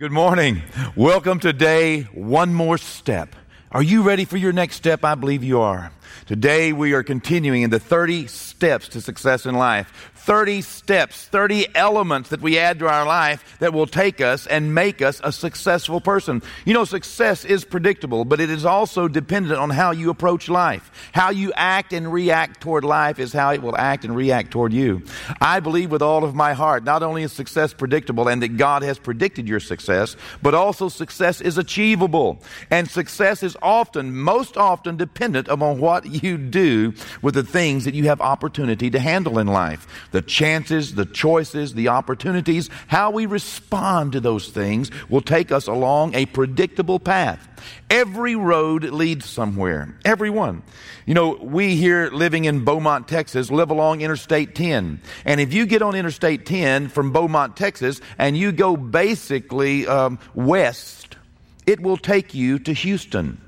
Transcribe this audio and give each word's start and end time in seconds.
Good 0.00 0.12
morning. 0.12 0.62
Welcome 0.96 1.40
to 1.40 1.52
day 1.52 2.04
one 2.14 2.54
more 2.54 2.78
step. 2.78 3.36
Are 3.72 3.84
you 3.84 4.02
ready 4.02 4.24
for 4.24 4.36
your 4.36 4.52
next 4.52 4.74
step? 4.74 5.04
I 5.04 5.14
believe 5.14 5.44
you 5.44 5.60
are. 5.60 5.92
Today 6.26 6.72
we 6.72 6.92
are 6.92 7.04
continuing 7.04 7.62
in 7.62 7.70
the 7.70 7.78
30 7.78 8.26
steps 8.26 8.88
to 8.88 9.00
success 9.00 9.46
in 9.46 9.54
life. 9.54 10.10
30 10.14 10.62
steps, 10.62 11.24
30 11.26 11.74
elements 11.74 12.28
that 12.28 12.42
we 12.42 12.58
add 12.58 12.78
to 12.80 12.88
our 12.88 13.06
life 13.06 13.58
that 13.58 13.72
will 13.72 13.86
take 13.86 14.20
us 14.20 14.46
and 14.46 14.74
make 14.74 15.00
us 15.00 15.20
a 15.24 15.32
successful 15.32 16.00
person. 16.00 16.42
You 16.64 16.74
know, 16.74 16.84
success 16.84 17.44
is 17.44 17.64
predictable, 17.64 18.24
but 18.24 18.38
it 18.38 18.50
is 18.50 18.64
also 18.66 19.08
dependent 19.08 19.58
on 19.58 19.70
how 19.70 19.92
you 19.92 20.10
approach 20.10 20.48
life. 20.48 21.10
How 21.12 21.30
you 21.30 21.52
act 21.56 21.92
and 21.92 22.12
react 22.12 22.60
toward 22.60 22.84
life 22.84 23.18
is 23.18 23.32
how 23.32 23.52
it 23.52 23.62
will 23.62 23.76
act 23.76 24.04
and 24.04 24.14
react 24.14 24.50
toward 24.50 24.72
you. 24.72 25.02
I 25.40 25.60
believe 25.60 25.90
with 25.90 26.02
all 26.02 26.22
of 26.22 26.34
my 26.34 26.52
heart, 26.52 26.84
not 26.84 27.02
only 27.02 27.22
is 27.22 27.32
success 27.32 27.72
predictable 27.72 28.28
and 28.28 28.42
that 28.42 28.56
God 28.56 28.82
has 28.82 28.98
predicted 28.98 29.48
your 29.48 29.60
success, 29.60 30.16
but 30.42 30.54
also 30.54 30.88
success 30.88 31.40
is 31.40 31.56
achievable. 31.56 32.42
And 32.70 32.90
success 32.90 33.42
is 33.42 33.56
often, 33.62 34.16
most 34.16 34.56
often 34.56 34.96
dependent 34.96 35.48
upon 35.48 35.78
what 35.80 36.22
you 36.22 36.38
do 36.38 36.94
with 37.22 37.34
the 37.34 37.42
things 37.42 37.84
that 37.84 37.94
you 37.94 38.04
have 38.04 38.20
opportunity 38.20 38.90
to 38.90 38.98
handle 38.98 39.38
in 39.38 39.46
life 39.46 39.86
the 40.12 40.22
chances, 40.22 40.94
the 40.94 41.06
choices, 41.06 41.74
the 41.74 41.88
opportunities, 41.88 42.68
how 42.86 43.10
we 43.10 43.26
respond 43.26 44.12
to 44.12 44.20
those 44.20 44.48
things 44.48 44.90
will 45.08 45.20
take 45.20 45.52
us 45.52 45.66
along 45.66 46.14
a 46.14 46.26
predictable 46.26 46.98
path. 46.98 47.46
Every 47.88 48.36
road 48.36 48.84
leads 48.84 49.28
somewhere. 49.28 49.94
Everyone. 50.04 50.62
You 51.06 51.14
know, 51.14 51.30
we 51.40 51.76
here 51.76 52.08
living 52.10 52.44
in 52.44 52.64
Beaumont, 52.64 53.08
Texas, 53.08 53.50
live 53.50 53.70
along 53.70 54.00
Interstate 54.00 54.54
10. 54.54 55.00
And 55.24 55.40
if 55.40 55.52
you 55.52 55.66
get 55.66 55.82
on 55.82 55.94
Interstate 55.94 56.46
10 56.46 56.88
from 56.88 57.12
Beaumont, 57.12 57.56
Texas, 57.56 58.00
and 58.18 58.36
you 58.36 58.52
go 58.52 58.76
basically 58.76 59.86
um, 59.86 60.18
west, 60.34 61.16
it 61.66 61.80
will 61.80 61.96
take 61.96 62.34
you 62.34 62.58
to 62.60 62.72
Houston. 62.72 63.40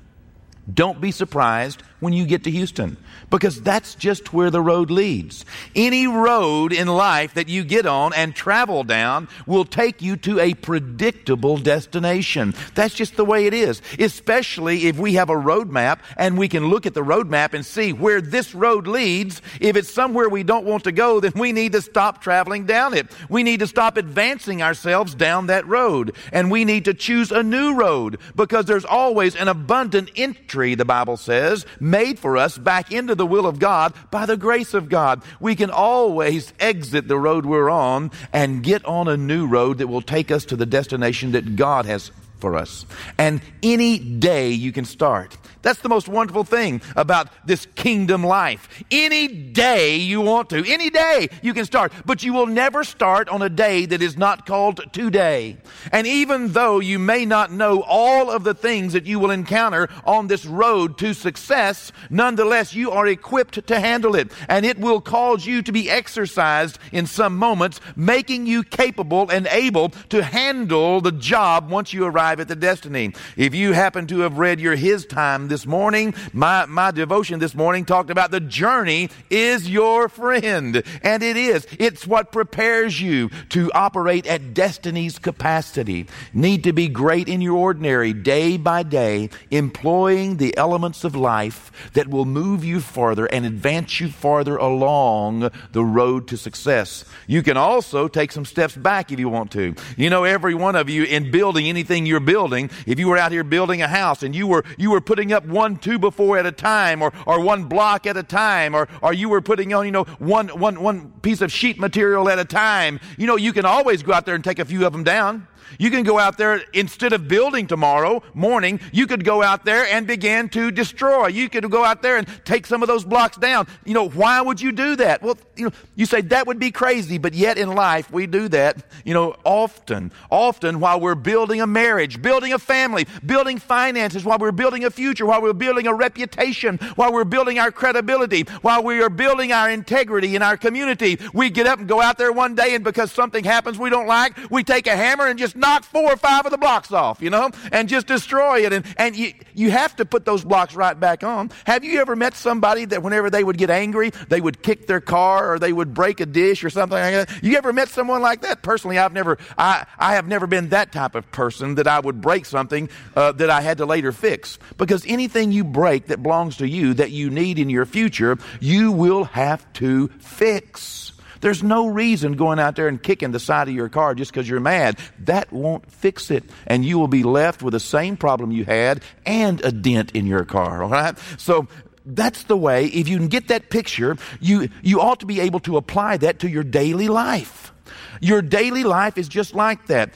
Don't 0.71 1.01
be 1.01 1.11
surprised 1.11 1.83
when 2.03 2.13
you 2.13 2.25
get 2.25 2.43
to 2.43 2.51
Houston 2.51 2.97
because 3.29 3.61
that's 3.61 3.95
just 3.95 4.31
where 4.31 4.51
the 4.51 4.61
road 4.61 4.91
leads. 4.91 5.43
Any 5.75 6.05
road 6.05 6.71
in 6.71 6.87
life 6.87 7.33
that 7.33 7.49
you 7.49 7.63
get 7.63 7.87
on 7.87 8.13
and 8.13 8.35
travel 8.35 8.83
down 8.83 9.27
will 9.47 9.65
take 9.65 10.03
you 10.03 10.17
to 10.17 10.39
a 10.39 10.53
predictable 10.53 11.57
destination. 11.57 12.53
That's 12.75 12.93
just 12.93 13.15
the 13.15 13.25
way 13.25 13.47
it 13.47 13.53
is, 13.53 13.81
especially 13.97 14.85
if 14.85 14.99
we 14.99 15.15
have 15.15 15.31
a 15.31 15.37
road 15.37 15.71
map 15.71 16.03
and 16.15 16.37
we 16.37 16.47
can 16.47 16.67
look 16.67 16.85
at 16.85 16.93
the 16.93 17.01
road 17.01 17.29
map 17.29 17.53
and 17.53 17.65
see 17.65 17.91
where 17.91 18.21
this 18.21 18.53
road 18.53 18.85
leads. 18.85 19.41
If 19.59 19.75
it's 19.75 19.91
somewhere 19.91 20.29
we 20.29 20.43
don't 20.43 20.65
want 20.65 20.83
to 20.83 20.91
go, 20.91 21.19
then 21.19 21.33
we 21.35 21.51
need 21.53 21.71
to 21.71 21.81
stop 21.81 22.21
traveling 22.21 22.65
down 22.65 22.93
it. 22.93 23.07
We 23.29 23.41
need 23.41 23.61
to 23.61 23.67
stop 23.67 23.97
advancing 23.97 24.61
ourselves 24.61 25.15
down 25.15 25.47
that 25.47 25.67
road 25.67 26.15
and 26.31 26.51
we 26.51 26.65
need 26.65 26.85
to 26.85 26.93
choose 26.93 27.31
a 27.31 27.41
new 27.41 27.75
road 27.75 28.19
because 28.35 28.65
there's 28.65 28.85
always 28.85 29.35
an 29.35 29.47
abundant 29.47 30.11
entry, 30.15 30.75
the 30.75 30.85
Bible 30.85 31.17
says, 31.17 31.65
made 31.93 32.17
for 32.17 32.37
us 32.37 32.57
back 32.57 32.91
into 32.91 33.13
the 33.13 33.27
will 33.27 33.45
of 33.45 33.59
God 33.59 33.93
by 34.09 34.25
the 34.25 34.35
grace 34.35 34.73
of 34.73 34.89
God. 34.89 35.21
We 35.39 35.55
can 35.55 35.69
always 35.69 36.51
exit 36.59 37.07
the 37.07 37.19
road 37.19 37.45
we're 37.45 37.69
on 37.69 38.09
and 38.33 38.63
get 38.63 38.83
on 38.83 39.07
a 39.07 39.15
new 39.15 39.45
road 39.45 39.77
that 39.77 39.85
will 39.85 40.01
take 40.01 40.31
us 40.31 40.43
to 40.45 40.55
the 40.55 40.65
destination 40.65 41.33
that 41.33 41.55
God 41.55 41.85
has 41.85 42.09
for 42.43 42.57
us. 42.57 42.85
And 43.17 43.39
any 43.63 43.97
day 43.97 44.49
you 44.51 44.73
can 44.73 44.83
start. 44.83 45.37
That's 45.61 45.79
the 45.79 45.87
most 45.87 46.09
wonderful 46.09 46.43
thing 46.43 46.81
about 46.97 47.29
this 47.47 47.65
kingdom 47.75 48.21
life. 48.21 48.67
Any 48.91 49.29
day 49.29 49.95
you 49.95 50.19
want 50.19 50.49
to, 50.49 50.61
any 50.67 50.89
day 50.89 51.29
you 51.41 51.53
can 51.53 51.63
start, 51.63 51.93
but 52.05 52.21
you 52.21 52.33
will 52.33 52.47
never 52.47 52.83
start 52.83 53.29
on 53.29 53.41
a 53.41 53.47
day 53.47 53.85
that 53.85 54.01
is 54.01 54.17
not 54.17 54.45
called 54.45 54.81
today. 54.91 55.55
And 55.93 56.05
even 56.05 56.51
though 56.51 56.81
you 56.81 56.99
may 56.99 57.25
not 57.25 57.49
know 57.49 57.81
all 57.87 58.29
of 58.29 58.43
the 58.43 58.53
things 58.53 58.91
that 58.91 59.05
you 59.05 59.19
will 59.19 59.31
encounter 59.31 59.87
on 60.03 60.27
this 60.27 60.45
road 60.45 60.97
to 60.97 61.13
success, 61.13 61.93
nonetheless 62.09 62.75
you 62.75 62.91
are 62.91 63.07
equipped 63.07 63.65
to 63.65 63.79
handle 63.79 64.15
it. 64.15 64.33
And 64.49 64.65
it 64.65 64.77
will 64.77 64.99
cause 64.99 65.45
you 65.45 65.61
to 65.61 65.71
be 65.71 65.89
exercised 65.89 66.77
in 66.91 67.05
some 67.05 67.37
moments, 67.37 67.79
making 67.95 68.47
you 68.47 68.63
capable 68.63 69.29
and 69.29 69.47
able 69.47 69.89
to 70.09 70.21
handle 70.21 70.99
the 70.99 71.13
job 71.13 71.69
once 71.69 71.93
you 71.93 72.03
arrive 72.03 72.32
at 72.39 72.47
the 72.47 72.55
destiny. 72.55 73.13
If 73.37 73.55
you 73.55 73.73
happen 73.73 74.07
to 74.07 74.19
have 74.19 74.37
read 74.37 74.59
your 74.59 74.75
His 74.75 75.05
Time 75.05 75.47
this 75.47 75.65
morning, 75.65 76.13
my, 76.31 76.65
my 76.65 76.91
devotion 76.91 77.39
this 77.39 77.55
morning 77.55 77.85
talked 77.85 78.09
about 78.09 78.31
the 78.31 78.39
journey 78.39 79.09
is 79.29 79.69
your 79.69 80.09
friend. 80.09 80.83
And 81.01 81.23
it 81.23 81.37
is. 81.37 81.67
It's 81.79 82.07
what 82.07 82.31
prepares 82.31 83.01
you 83.01 83.29
to 83.49 83.71
operate 83.73 84.27
at 84.27 84.53
destiny's 84.53 85.19
capacity. 85.19 86.07
Need 86.33 86.63
to 86.63 86.73
be 86.73 86.87
great 86.87 87.27
in 87.27 87.41
your 87.41 87.57
ordinary 87.57 88.13
day 88.13 88.57
by 88.57 88.83
day, 88.83 89.29
employing 89.51 90.37
the 90.37 90.55
elements 90.57 91.03
of 91.03 91.15
life 91.15 91.71
that 91.93 92.07
will 92.07 92.25
move 92.25 92.63
you 92.63 92.79
farther 92.79 93.25
and 93.25 93.45
advance 93.45 93.99
you 93.99 94.09
farther 94.09 94.57
along 94.57 95.51
the 95.71 95.83
road 95.83 96.27
to 96.27 96.37
success. 96.37 97.05
You 97.27 97.43
can 97.43 97.57
also 97.57 98.07
take 98.07 98.31
some 98.31 98.45
steps 98.45 98.75
back 98.75 99.11
if 99.11 99.19
you 99.19 99.29
want 99.29 99.51
to. 99.51 99.75
You 99.97 100.09
know, 100.09 100.23
every 100.23 100.55
one 100.55 100.75
of 100.75 100.89
you 100.89 101.03
in 101.03 101.31
building 101.31 101.67
anything 101.67 102.05
you're 102.05 102.19
building, 102.25 102.69
if 102.85 102.99
you 102.99 103.07
were 103.07 103.17
out 103.17 103.31
here 103.31 103.43
building 103.43 103.81
a 103.81 103.87
house 103.87 104.23
and 104.23 104.35
you 104.35 104.47
were, 104.47 104.63
you 104.77 104.91
were 104.91 105.01
putting 105.01 105.33
up 105.33 105.45
one 105.45 105.77
two 105.77 105.99
by 105.99 106.09
four 106.09 106.37
at 106.37 106.45
a 106.45 106.51
time 106.51 107.01
or, 107.01 107.11
or 107.25 107.39
one 107.39 107.65
block 107.65 108.05
at 108.05 108.17
a 108.17 108.23
time 108.23 108.75
or, 108.75 108.87
or 109.01 109.13
you 109.13 109.29
were 109.29 109.41
putting 109.41 109.73
on, 109.73 109.85
you 109.85 109.91
know, 109.91 110.03
one, 110.19 110.49
one, 110.49 110.81
one 110.81 111.11
piece 111.21 111.41
of 111.41 111.51
sheet 111.51 111.79
material 111.79 112.29
at 112.29 112.39
a 112.39 112.45
time, 112.45 112.99
you 113.17 113.27
know, 113.27 113.35
you 113.35 113.53
can 113.53 113.65
always 113.65 114.03
go 114.03 114.13
out 114.13 114.25
there 114.25 114.35
and 114.35 114.43
take 114.43 114.59
a 114.59 114.65
few 114.65 114.85
of 114.85 114.93
them 114.93 115.03
down. 115.03 115.47
You 115.79 115.89
can 115.89 116.03
go 116.03 116.19
out 116.19 116.37
there, 116.37 116.61
instead 116.73 117.13
of 117.13 117.27
building 117.27 117.67
tomorrow 117.67 118.21
morning, 118.33 118.79
you 118.91 119.07
could 119.07 119.23
go 119.23 119.41
out 119.41 119.65
there 119.65 119.85
and 119.85 120.05
begin 120.05 120.49
to 120.49 120.71
destroy. 120.71 121.27
You 121.27 121.49
could 121.49 121.69
go 121.71 121.83
out 121.83 122.01
there 122.01 122.17
and 122.17 122.27
take 122.45 122.65
some 122.65 122.83
of 122.83 122.87
those 122.87 123.03
blocks 123.03 123.37
down. 123.37 123.67
You 123.85 123.93
know, 123.93 124.09
why 124.09 124.41
would 124.41 124.61
you 124.61 124.71
do 124.71 124.95
that? 124.97 125.21
Well, 125.21 125.37
you 125.55 125.65
know, 125.65 125.71
you 125.95 126.05
say 126.05 126.21
that 126.21 126.47
would 126.47 126.59
be 126.59 126.71
crazy, 126.71 127.17
but 127.17 127.33
yet 127.33 127.57
in 127.57 127.73
life 127.73 128.11
we 128.11 128.27
do 128.27 128.47
that, 128.49 128.77
you 129.05 129.13
know, 129.13 129.35
often. 129.43 130.11
Often 130.29 130.79
while 130.79 130.99
we're 130.99 131.15
building 131.15 131.61
a 131.61 131.67
marriage, 131.67 132.21
building 132.21 132.53
a 132.53 132.59
family, 132.59 133.05
building 133.25 133.59
finances, 133.59 134.23
while 134.25 134.39
we're 134.39 134.51
building 134.51 134.85
a 134.85 134.89
future, 134.89 135.25
while 135.25 135.41
we're 135.41 135.53
building 135.53 135.87
a 135.87 135.93
reputation, 135.93 136.77
while 136.95 137.13
we're 137.13 137.23
building 137.23 137.59
our 137.59 137.71
credibility, 137.71 138.43
while 138.61 138.83
we 138.83 139.01
are 139.01 139.09
building 139.09 139.51
our 139.51 139.69
integrity 139.69 140.35
in 140.35 140.41
our 140.41 140.57
community, 140.57 141.19
we 141.33 141.49
get 141.49 141.67
up 141.67 141.79
and 141.79 141.87
go 141.87 142.01
out 142.01 142.17
there 142.17 142.31
one 142.31 142.55
day 142.55 142.75
and 142.75 142.83
because 142.83 143.11
something 143.11 143.43
happens 143.43 143.77
we 143.77 143.89
don't 143.89 144.07
like, 144.07 144.37
we 144.49 144.63
take 144.63 144.87
a 144.87 144.95
hammer 144.95 145.27
and 145.27 145.37
just 145.37 145.55
knock 145.55 145.83
four 145.83 146.13
or 146.13 146.17
five 146.17 146.45
of 146.45 146.51
the 146.51 146.57
blocks 146.57 146.91
off, 146.91 147.21
you 147.21 147.29
know, 147.29 147.51
and 147.71 147.87
just 147.87 148.07
destroy 148.07 148.65
it. 148.65 148.73
And, 148.73 148.85
and 148.97 149.15
you, 149.15 149.33
you 149.53 149.71
have 149.71 149.95
to 149.97 150.05
put 150.05 150.25
those 150.25 150.43
blocks 150.43 150.75
right 150.75 150.99
back 150.99 151.23
on. 151.23 151.51
Have 151.65 151.83
you 151.83 151.99
ever 152.01 152.15
met 152.15 152.33
somebody 152.35 152.85
that 152.85 153.03
whenever 153.03 153.29
they 153.29 153.43
would 153.43 153.57
get 153.57 153.69
angry, 153.69 154.11
they 154.29 154.41
would 154.41 154.63
kick 154.63 154.87
their 154.87 155.01
car 155.01 155.42
or 155.51 155.59
they 155.59 155.73
would 155.73 155.93
break 155.93 156.19
a 156.19 156.25
dish 156.25 156.63
or 156.63 156.69
something 156.69 156.97
like 156.97 157.13
that? 157.13 157.43
You 157.43 157.57
ever 157.57 157.73
met 157.73 157.89
someone 157.89 158.21
like 158.21 158.41
that? 158.41 158.61
Personally, 158.61 158.97
I've 158.97 159.13
never, 159.13 159.37
I, 159.57 159.85
I 159.97 160.15
have 160.15 160.27
never 160.27 160.47
been 160.47 160.69
that 160.69 160.91
type 160.91 161.15
of 161.15 161.29
person 161.31 161.75
that 161.75 161.87
I 161.87 161.99
would 161.99 162.21
break 162.21 162.45
something 162.45 162.89
uh, 163.15 163.31
that 163.33 163.49
I 163.49 163.61
had 163.61 163.77
to 163.79 163.85
later 163.85 164.11
fix. 164.11 164.59
Because 164.77 165.05
anything 165.07 165.51
you 165.51 165.63
break 165.63 166.07
that 166.07 166.21
belongs 166.23 166.57
to 166.57 166.67
you 166.67 166.93
that 166.95 167.11
you 167.11 167.29
need 167.29 167.59
in 167.59 167.69
your 167.69 167.85
future, 167.85 168.37
you 168.59 168.91
will 168.91 169.25
have 169.25 169.71
to 169.73 170.07
fix. 170.19 171.13
There's 171.43 171.61
no 171.61 171.87
reason 171.87 172.37
going 172.37 172.57
out 172.57 172.77
there 172.77 172.87
and 172.87 173.03
kicking 173.03 173.31
the 173.31 173.39
side 173.39 173.67
of 173.67 173.73
your 173.73 173.89
car 173.89 174.15
just 174.15 174.31
because 174.31 174.47
you're 174.47 174.61
mad. 174.61 174.97
That 175.19 175.51
won't 175.51 175.91
fix 175.91 176.31
it. 176.31 176.45
And 176.65 176.85
you 176.85 176.97
will 176.97 177.09
be 177.09 177.23
left 177.23 177.61
with 177.61 177.73
the 177.73 177.81
same 177.81 178.15
problem 178.15 178.51
you 178.51 178.63
had 178.63 179.03
and 179.25 179.59
a 179.65 179.69
dent 179.69 180.13
in 180.13 180.25
your 180.25 180.45
car. 180.45 180.83
All 180.83 180.89
right? 180.89 181.17
So 181.37 181.67
that's 182.05 182.43
the 182.43 182.57
way, 182.57 182.85
if 182.87 183.07
you 183.07 183.17
can 183.17 183.27
get 183.27 183.47
that 183.47 183.69
picture, 183.69 184.17
you, 184.39 184.69
you 184.81 184.99
ought 184.99 185.19
to 185.21 185.25
be 185.25 185.39
able 185.39 185.59
to 185.61 185.77
apply 185.77 186.17
that 186.17 186.39
to 186.39 186.49
your 186.49 186.63
daily 186.63 187.07
life. 187.07 187.73
Your 188.21 188.41
daily 188.41 188.83
life 188.83 189.17
is 189.17 189.27
just 189.27 189.53
like 189.53 189.87
that. 189.87 190.13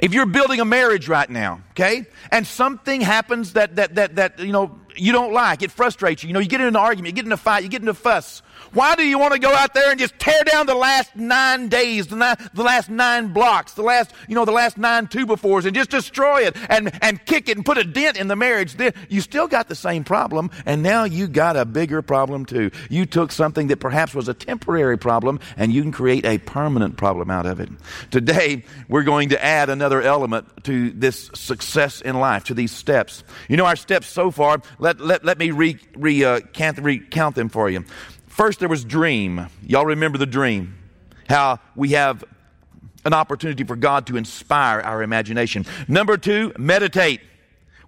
If 0.00 0.12
you're 0.12 0.26
building 0.26 0.60
a 0.60 0.64
marriage 0.64 1.08
right 1.08 1.28
now, 1.28 1.62
okay, 1.70 2.04
and 2.30 2.46
something 2.46 3.00
happens 3.00 3.54
that, 3.54 3.76
that, 3.76 3.94
that, 3.94 4.16
that, 4.16 4.38
you 4.40 4.52
know, 4.52 4.78
you 4.94 5.12
don't 5.12 5.32
like, 5.32 5.62
it 5.62 5.70
frustrates 5.70 6.22
you, 6.22 6.28
you 6.28 6.32
know, 6.34 6.40
you 6.40 6.48
get 6.48 6.60
in 6.60 6.66
an 6.66 6.76
argument, 6.76 7.12
you 7.12 7.22
get 7.22 7.26
in 7.26 7.32
a 7.32 7.36
fight, 7.36 7.62
you 7.62 7.68
get 7.68 7.82
in 7.82 7.88
a 7.88 7.94
fuss, 7.94 8.42
why 8.72 8.94
do 8.94 9.06
you 9.06 9.18
want 9.18 9.32
to 9.32 9.38
go 9.38 9.54
out 9.54 9.74
there 9.74 9.90
and 9.90 9.98
just 9.98 10.18
tear 10.18 10.42
down 10.44 10.66
the 10.66 10.74
last 10.74 11.16
nine 11.16 11.68
days, 11.68 12.08
the, 12.08 12.16
nine, 12.16 12.36
the 12.54 12.62
last 12.62 12.90
nine 12.90 13.28
blocks, 13.28 13.72
the 13.74 13.82
last, 13.82 14.12
you 14.28 14.34
know, 14.34 14.44
the 14.44 14.52
last 14.52 14.78
nine 14.78 15.06
two 15.06 15.26
by 15.26 15.36
fours 15.36 15.64
and 15.64 15.74
just 15.74 15.90
destroy 15.90 16.42
it 16.46 16.56
and, 16.68 16.92
and 17.02 17.24
kick 17.26 17.48
it 17.48 17.56
and 17.56 17.64
put 17.64 17.78
a 17.78 17.84
dent 17.84 18.16
in 18.16 18.28
the 18.28 18.36
marriage? 18.36 18.74
Then 18.74 18.92
You 19.08 19.20
still 19.20 19.48
got 19.48 19.68
the 19.68 19.74
same 19.74 20.04
problem 20.04 20.50
and 20.64 20.82
now 20.82 21.04
you 21.04 21.26
got 21.26 21.56
a 21.56 21.64
bigger 21.64 22.02
problem 22.02 22.44
too. 22.44 22.70
You 22.90 23.06
took 23.06 23.32
something 23.32 23.68
that 23.68 23.78
perhaps 23.78 24.14
was 24.14 24.28
a 24.28 24.34
temporary 24.34 24.98
problem 24.98 25.40
and 25.56 25.72
you 25.72 25.82
can 25.82 25.92
create 25.92 26.24
a 26.24 26.38
permanent 26.38 26.96
problem 26.96 27.30
out 27.30 27.46
of 27.46 27.60
it. 27.60 27.68
Today, 28.10 28.64
we're 28.88 29.02
going 29.02 29.30
to 29.30 29.44
add 29.44 29.70
another 29.70 30.02
element 30.02 30.64
to 30.64 30.90
this 30.90 31.30
success 31.34 32.00
in 32.00 32.18
life, 32.18 32.44
to 32.44 32.54
these 32.54 32.72
steps. 32.72 33.24
You 33.48 33.56
know, 33.56 33.66
our 33.66 33.76
steps 33.76 34.06
so 34.06 34.30
far, 34.30 34.60
let, 34.78 35.00
let, 35.00 35.24
let 35.24 35.38
me 35.38 35.50
re, 35.50 35.78
re, 35.96 36.24
uh, 36.24 36.40
count, 36.40 36.78
recount 36.78 37.34
them 37.34 37.48
for 37.48 37.70
you. 37.70 37.84
First, 38.36 38.60
there 38.60 38.68
was 38.68 38.84
dream. 38.84 39.48
Y'all 39.66 39.86
remember 39.86 40.18
the 40.18 40.26
dream? 40.26 40.76
How 41.26 41.58
we 41.74 41.92
have 41.92 42.22
an 43.06 43.14
opportunity 43.14 43.64
for 43.64 43.76
God 43.76 44.06
to 44.08 44.18
inspire 44.18 44.80
our 44.80 45.02
imagination. 45.02 45.64
Number 45.88 46.18
two, 46.18 46.52
meditate. 46.58 47.22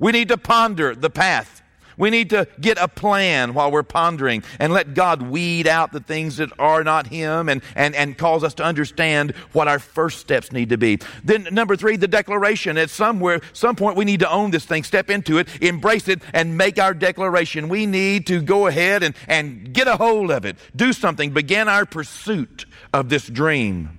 We 0.01 0.11
need 0.11 0.29
to 0.29 0.39
ponder 0.39 0.95
the 0.95 1.11
path. 1.11 1.58
We 1.99 2.11
need 2.11 2.31
to 2.31 2.47
get 2.61 2.79
a 2.79 2.89
plan 2.89 3.55
while 3.55 3.71
we're 3.71 3.83
pondering 3.83 4.45
and 4.59 4.73
let 4.73 4.95
God 4.95 5.23
weed 5.23 5.67
out 5.67 5.93
the 5.93 6.01
things 6.01 6.39
that 6.39 6.51
are 6.59 6.85
not 6.85 7.09
Him 7.09 7.49
and, 7.49 7.61
and, 7.75 7.95
and 7.95 8.17
cause 8.17 8.45
us 8.45 8.55
to 8.55 8.65
understand 8.65 9.33
what 9.53 9.69
our 9.69 9.79
first 9.79 10.21
steps 10.21 10.53
need 10.53 10.71
to 10.71 10.79
be. 10.79 11.01
Then 11.25 11.49
number 11.51 11.77
three, 11.77 11.97
the 11.97 12.09
declaration. 12.09 12.79
At 12.79 12.91
somewhere, 12.91 13.41
some 13.53 13.77
point 13.77 13.97
we 13.97 14.05
need 14.05 14.21
to 14.21 14.31
own 14.31 14.53
this 14.53 14.65
thing, 14.65 14.85
step 14.85 15.11
into 15.11 15.39
it, 15.39 15.49
embrace 15.61 16.09
it, 16.09 16.23
and 16.33 16.57
make 16.57 16.79
our 16.79 16.95
declaration. 16.95 17.69
We 17.69 17.87
need 17.87 18.27
to 18.29 18.41
go 18.41 18.69
ahead 18.69 19.03
and, 19.03 19.15
and 19.27 19.73
get 19.73 19.89
a 19.89 19.97
hold 19.97 20.31
of 20.31 20.45
it. 20.45 20.57
Do 20.75 20.93
something. 20.93 21.33
Begin 21.33 21.69
our 21.69 21.85
pursuit 21.85 22.65
of 22.93 23.09
this 23.09 23.27
dream. 23.27 23.99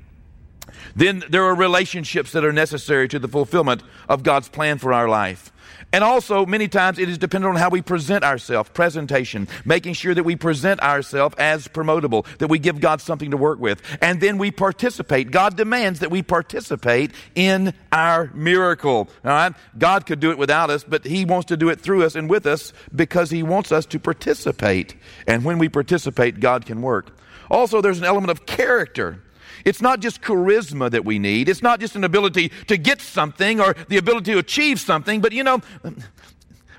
Then 0.95 1.24
there 1.30 1.44
are 1.44 1.56
relationships 1.56 2.31
that 2.31 2.45
are 2.45 2.54
necessary 2.54 3.07
to 3.10 3.19
the 3.19 3.28
fulfillment 3.28 3.84
of 4.07 4.24
God's 4.24 4.50
plan 4.50 4.78
for 4.78 4.94
our 4.94 5.07
life. 5.07 5.52
And 5.92 6.04
also, 6.04 6.46
many 6.46 6.68
times 6.68 7.00
it 7.00 7.10
is 7.10 7.18
dependent 7.18 7.56
on 7.56 7.60
how 7.60 7.70
we 7.70 7.81
present 7.81 8.24
ourselves, 8.24 8.70
presentation, 8.72 9.48
making 9.66 9.94
sure 9.94 10.14
that 10.14 10.24
we 10.24 10.36
present 10.36 10.81
ourselves 10.81 11.36
as 11.38 11.68
promotable, 11.68 12.26
that 12.38 12.48
we 12.48 12.60
give 12.60 12.80
God 12.80 13.02
something 13.02 13.31
to 13.31 13.38
work 13.38 13.60
with. 13.60 13.81
And 14.02 14.22
then 14.22 14.38
we 14.38 14.52
participate. 14.52 15.31
God 15.31 15.58
demands 15.58 16.00
that 16.00 16.12
we 16.12 16.22
participate 16.22 17.12
in 17.36 17.74
our 17.92 18.31
miracle. 18.34 19.10
All 19.26 19.31
right? 19.31 19.54
God 19.78 20.06
could 20.06 20.20
do 20.20 20.31
it 20.31 20.38
without 20.38 20.70
us, 20.70 20.84
but 20.84 21.06
He 21.06 21.26
wants 21.26 21.48
to 21.48 21.58
do 21.58 21.70
it 21.70 21.81
through 21.81 22.04
us 22.04 22.16
and 22.16 22.30
with 22.30 22.46
us 22.46 22.74
because 22.96 23.30
He 23.30 23.44
wants 23.44 23.72
us 23.72 23.86
to 23.88 24.00
participate. 24.00 24.96
And 25.28 25.44
when 25.44 25.58
we 25.58 25.70
participate, 25.70 26.40
God 26.40 26.66
can 26.66 26.81
work. 26.81 27.16
Also, 27.50 27.81
there's 27.81 28.00
an 28.00 28.06
element 28.06 28.31
of 28.31 28.46
character. 28.46 29.24
It's 29.65 29.81
not 29.81 30.00
just 30.00 30.21
charisma 30.21 30.91
that 30.91 31.06
we 31.06 31.19
need. 31.19 31.50
It's 31.50 31.61
not 31.61 31.79
just 31.79 31.95
an 31.95 32.03
ability 32.03 32.51
to 32.67 32.77
get 32.77 33.01
something 33.01 33.59
or 33.59 33.75
the 33.88 33.97
ability 33.97 34.33
to 34.33 34.39
achieve 34.39 34.79
something, 34.79 35.21
but 35.21 35.31
you 35.31 35.44
know, 35.44 35.61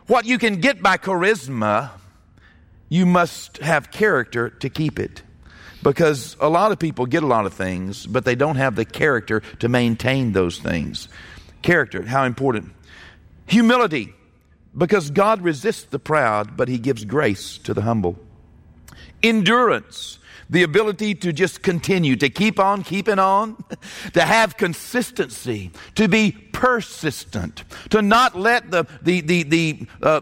what 0.07 0.25
you 0.25 0.39
can 0.39 0.61
get 0.61 0.83
by 0.83 0.97
charisma, 0.97 1.91
you 2.89 3.07
must 3.07 3.59
have 3.59 3.91
character 3.91 4.51
to 4.51 4.69
keep 4.69 4.99
it. 4.99 5.23
Because 5.83 6.37
a 6.41 6.49
lot 6.49 6.73
of 6.73 6.79
people 6.79 7.07
get 7.07 7.23
a 7.23 7.27
lot 7.27 7.47
of 7.47 7.55
things, 7.55 8.07
but 8.07 8.25
they 8.25 8.35
don't 8.35 8.57
have 8.57 8.77
the 8.77 8.85
character 8.85 9.41
to 9.61 9.69
maintain 9.69 10.33
those 10.33 10.59
things. 10.59 11.09
Character, 11.63 12.03
how 12.03 12.25
important. 12.25 12.73
Humility, 13.47 14.13
because 14.77 15.11
God 15.11 15.43
resists 15.43 15.85
the 15.85 15.99
proud, 15.99 16.57
but 16.57 16.69
He 16.69 16.79
gives 16.79 17.05
grace 17.05 17.59
to 17.59 17.75
the 17.75 17.83
humble. 17.83 18.19
Endurance, 19.23 20.19
the 20.51 20.65
ability 20.65 21.15
to 21.15 21.33
just 21.33 21.63
continue, 21.63 22.17
to 22.17 22.29
keep 22.29 22.59
on 22.59 22.83
keeping 22.83 23.19
on, 23.19 23.65
to 24.13 24.21
have 24.23 24.57
consistency, 24.57 25.71
to 25.95 26.09
be 26.09 26.33
persistent, 26.53 27.65
to 27.89 28.03
not 28.03 28.37
let 28.37 28.71
the, 28.71 28.85
the, 29.01 29.21
the, 29.21 29.43
the 29.45 29.87
uh, 30.03 30.21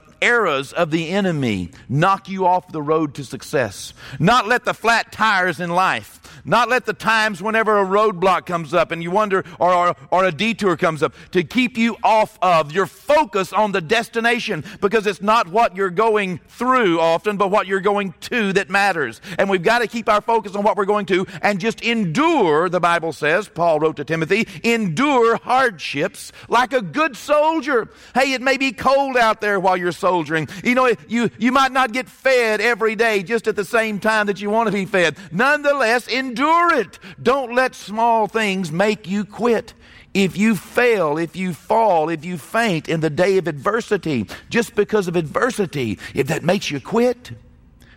of 0.77 0.91
the 0.91 1.09
enemy 1.09 1.71
knock 1.89 2.29
you 2.29 2.47
off 2.47 2.71
the 2.71 2.83
road 2.83 3.15
to 3.15 3.25
success, 3.25 3.95
not 4.19 4.47
let 4.47 4.65
the 4.65 4.75
flat 4.75 5.11
tires 5.11 5.59
in 5.59 5.71
life 5.71 6.21
not 6.49 6.69
let 6.69 6.87
the 6.87 6.93
times 6.93 7.43
whenever 7.43 7.79
a 7.79 7.85
roadblock 7.85 8.47
comes 8.47 8.73
up 8.73 8.91
and 8.91 9.03
you 9.03 9.11
wonder, 9.11 9.45
or, 9.59 9.73
or, 9.73 9.97
or, 10.11 10.25
a 10.25 10.33
detour 10.33 10.77
comes 10.77 11.03
up, 11.03 11.15
to 11.33 11.45
keep 11.45 11.77
you 11.77 11.97
off 12.03 12.39
of 12.43 12.73
your 12.73 12.87
focus 12.87 13.53
on 13.53 13.73
the 13.73 13.81
destination 13.81 14.65
because 14.81 15.07
it's 15.07 15.21
not 15.21 15.49
what 15.49 15.77
you're 15.77 15.91
going 15.91 16.39
through 16.49 17.01
often, 17.01 17.37
but 17.37 17.51
what 17.51 17.67
you're 17.67 17.81
going 17.81 18.15
to 18.21 18.53
that 18.55 18.71
matters. 18.71 19.21
And 19.39 19.49
we've 19.49 19.63
got 19.63 19.81
to 19.81 19.87
keep 19.87 20.09
our 20.09 20.21
focus 20.21 20.57
on 20.57 20.65
what 20.65 20.77
we're 20.77 20.87
going 20.87 21.07
to 21.07 21.27
and 21.43 21.61
just 21.61 21.83
endure, 21.83 22.69
the 22.69 22.81
Bible 22.81 23.13
says, 23.13 23.49
Paul 23.49 23.81
wrote 23.81 23.97
to 23.97 24.05
Timothy, 24.05 24.49
endure 24.65 25.37
hardships 25.37 26.33
like 26.49 26.73
a 26.73 26.81
good 26.83 27.17
soldier. 27.17 27.89
Hey, 28.15 28.33
it 28.33 28.43
may 28.43 28.57
be 28.57 28.73
cold 28.73 29.17
out 29.17 29.41
there 29.41 29.61
while 29.61 29.77
you're 29.77 29.93
soldiering. 29.93 30.49
You 30.65 30.75
know, 30.75 30.93
you, 31.09 31.31
you 31.39 31.53
might 31.53 31.73
not 31.73 31.93
get 31.93 32.09
fed 32.09 32.61
every 32.61 32.97
day 32.97 33.23
just 33.23 33.47
at 33.47 33.57
the 33.57 33.65
same 33.65 34.01
time 34.01 34.27
that 34.27 34.41
you 34.41 34.51
want 34.51 34.69
to 34.69 34.73
be 34.73 34.87
fed. 34.87 35.17
Nonetheless, 35.31 36.09
endure 36.09 36.38
endure 36.39 36.75
it. 36.75 36.99
Don't 37.23 37.55
let 37.55 37.75
small 37.75 38.29
things 38.29 38.71
make 38.71 39.09
you 39.09 39.25
quit. 39.25 39.75
If 40.15 40.37
you 40.37 40.57
fail, 40.57 41.19
if 41.19 41.37
you 41.37 41.53
fall, 41.53 42.09
if 42.09 42.25
you 42.25 42.39
faint 42.39 42.89
in 42.89 43.01
the 43.01 43.11
day 43.11 43.39
of 43.39 43.47
adversity, 43.47 44.27
just 44.49 44.75
because 44.75 45.07
of 45.07 45.17
adversity, 45.17 45.99
if 46.15 46.29
that 46.29 46.43
makes 46.43 46.71
you 46.71 46.81
quit, 46.81 47.33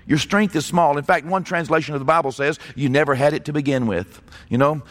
your 0.06 0.18
strength 0.18 0.56
is 0.56 0.66
small. 0.66 0.98
In 0.98 1.04
fact, 1.04 1.26
one 1.26 1.44
translation 1.44 1.94
of 1.94 2.02
the 2.02 2.06
Bible 2.06 2.32
says 2.32 2.60
you 2.76 2.90
never 2.90 3.16
had 3.16 3.34
it 3.34 3.46
to 3.46 3.54
begin 3.54 3.88
with. 3.88 4.22
You 4.50 4.58
know, 4.58 4.82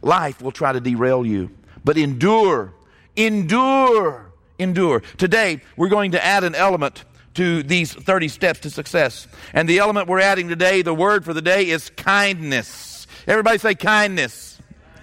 life 0.00 0.40
will 0.40 0.52
try 0.52 0.72
to 0.72 0.80
derail 0.80 1.26
you, 1.26 1.50
but 1.84 1.98
endure, 1.98 2.72
endure, 3.16 4.32
endure. 4.58 5.02
Today, 5.18 5.60
we're 5.76 5.88
going 5.88 6.12
to 6.12 6.24
add 6.24 6.42
an 6.44 6.54
element 6.54 7.04
to 7.34 7.62
these 7.62 7.92
30 7.92 8.28
steps 8.28 8.60
to 8.60 8.70
success. 8.70 9.26
And 9.52 9.68
the 9.68 9.78
element 9.78 10.08
we're 10.08 10.20
adding 10.20 10.48
today, 10.48 10.82
the 10.82 10.94
word 10.94 11.24
for 11.24 11.34
the 11.34 11.42
day 11.42 11.68
is 11.68 11.90
kindness. 11.90 12.91
Everybody 13.26 13.58
say 13.58 13.74
kindness. 13.74 14.52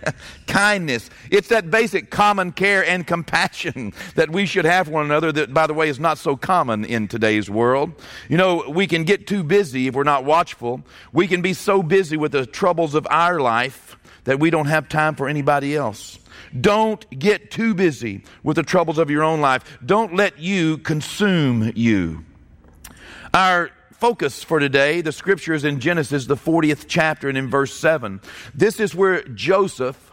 kindness. 0.48 1.10
It's 1.30 1.50
that 1.50 1.70
basic 1.70 2.10
common 2.10 2.52
care 2.52 2.86
and 2.86 3.06
compassion 3.06 3.94
that 4.16 4.30
we 4.30 4.46
should 4.46 4.66
have 4.66 4.88
one 4.88 5.06
another 5.06 5.32
that, 5.32 5.54
by 5.54 5.68
the 5.68 5.74
way, 5.74 5.90
is 5.90 6.00
not 6.00 6.18
so 6.18 6.36
common 6.36 6.86
in 6.86 7.08
today's 7.08 7.50
world. 7.50 7.92
You 8.28 8.38
know, 8.38 8.64
we 8.70 8.88
can 8.88 9.04
get 9.04 9.28
too 9.28 9.44
busy 9.44 9.88
if 9.88 9.96
we're 9.96 10.04
not 10.04 10.26
watchful. 10.26 10.82
We 11.14 11.28
can 11.28 11.42
be 11.42 11.54
so 11.54 11.84
busy 11.84 12.18
with 12.18 12.32
the 12.32 12.46
troubles 12.46 12.96
of 12.96 13.08
our 13.10 13.40
life 13.40 13.98
that 14.26 14.40
we 14.40 14.50
don't 14.50 14.68
have 14.68 14.90
time 14.90 15.16
for 15.16 15.28
anybody 15.28 15.76
else. 15.76 16.20
Don't 16.60 17.08
get 17.18 17.52
too 17.52 17.74
busy 17.74 18.24
with 18.44 18.56
the 18.56 18.64
troubles 18.64 18.98
of 18.98 19.10
your 19.10 19.24
own 19.24 19.42
life. 19.42 19.80
Don't 19.86 20.16
let 20.16 20.40
you 20.40 20.78
consume 20.80 21.72
you. 21.76 22.26
Our 23.34 23.72
focus 24.00 24.44
for 24.44 24.60
today, 24.60 25.02
the 25.02 25.12
scripture 25.12 25.54
is 25.54 25.66
in 25.66 25.80
Genesis, 25.80 26.26
the 26.26 26.36
40th 26.36 26.86
chapter, 26.88 27.28
and 27.28 27.38
in 27.38 27.50
verse 27.50 27.74
7. 27.74 28.22
This 28.56 28.80
is 28.80 28.96
where 28.96 29.24
Joseph 29.24 30.09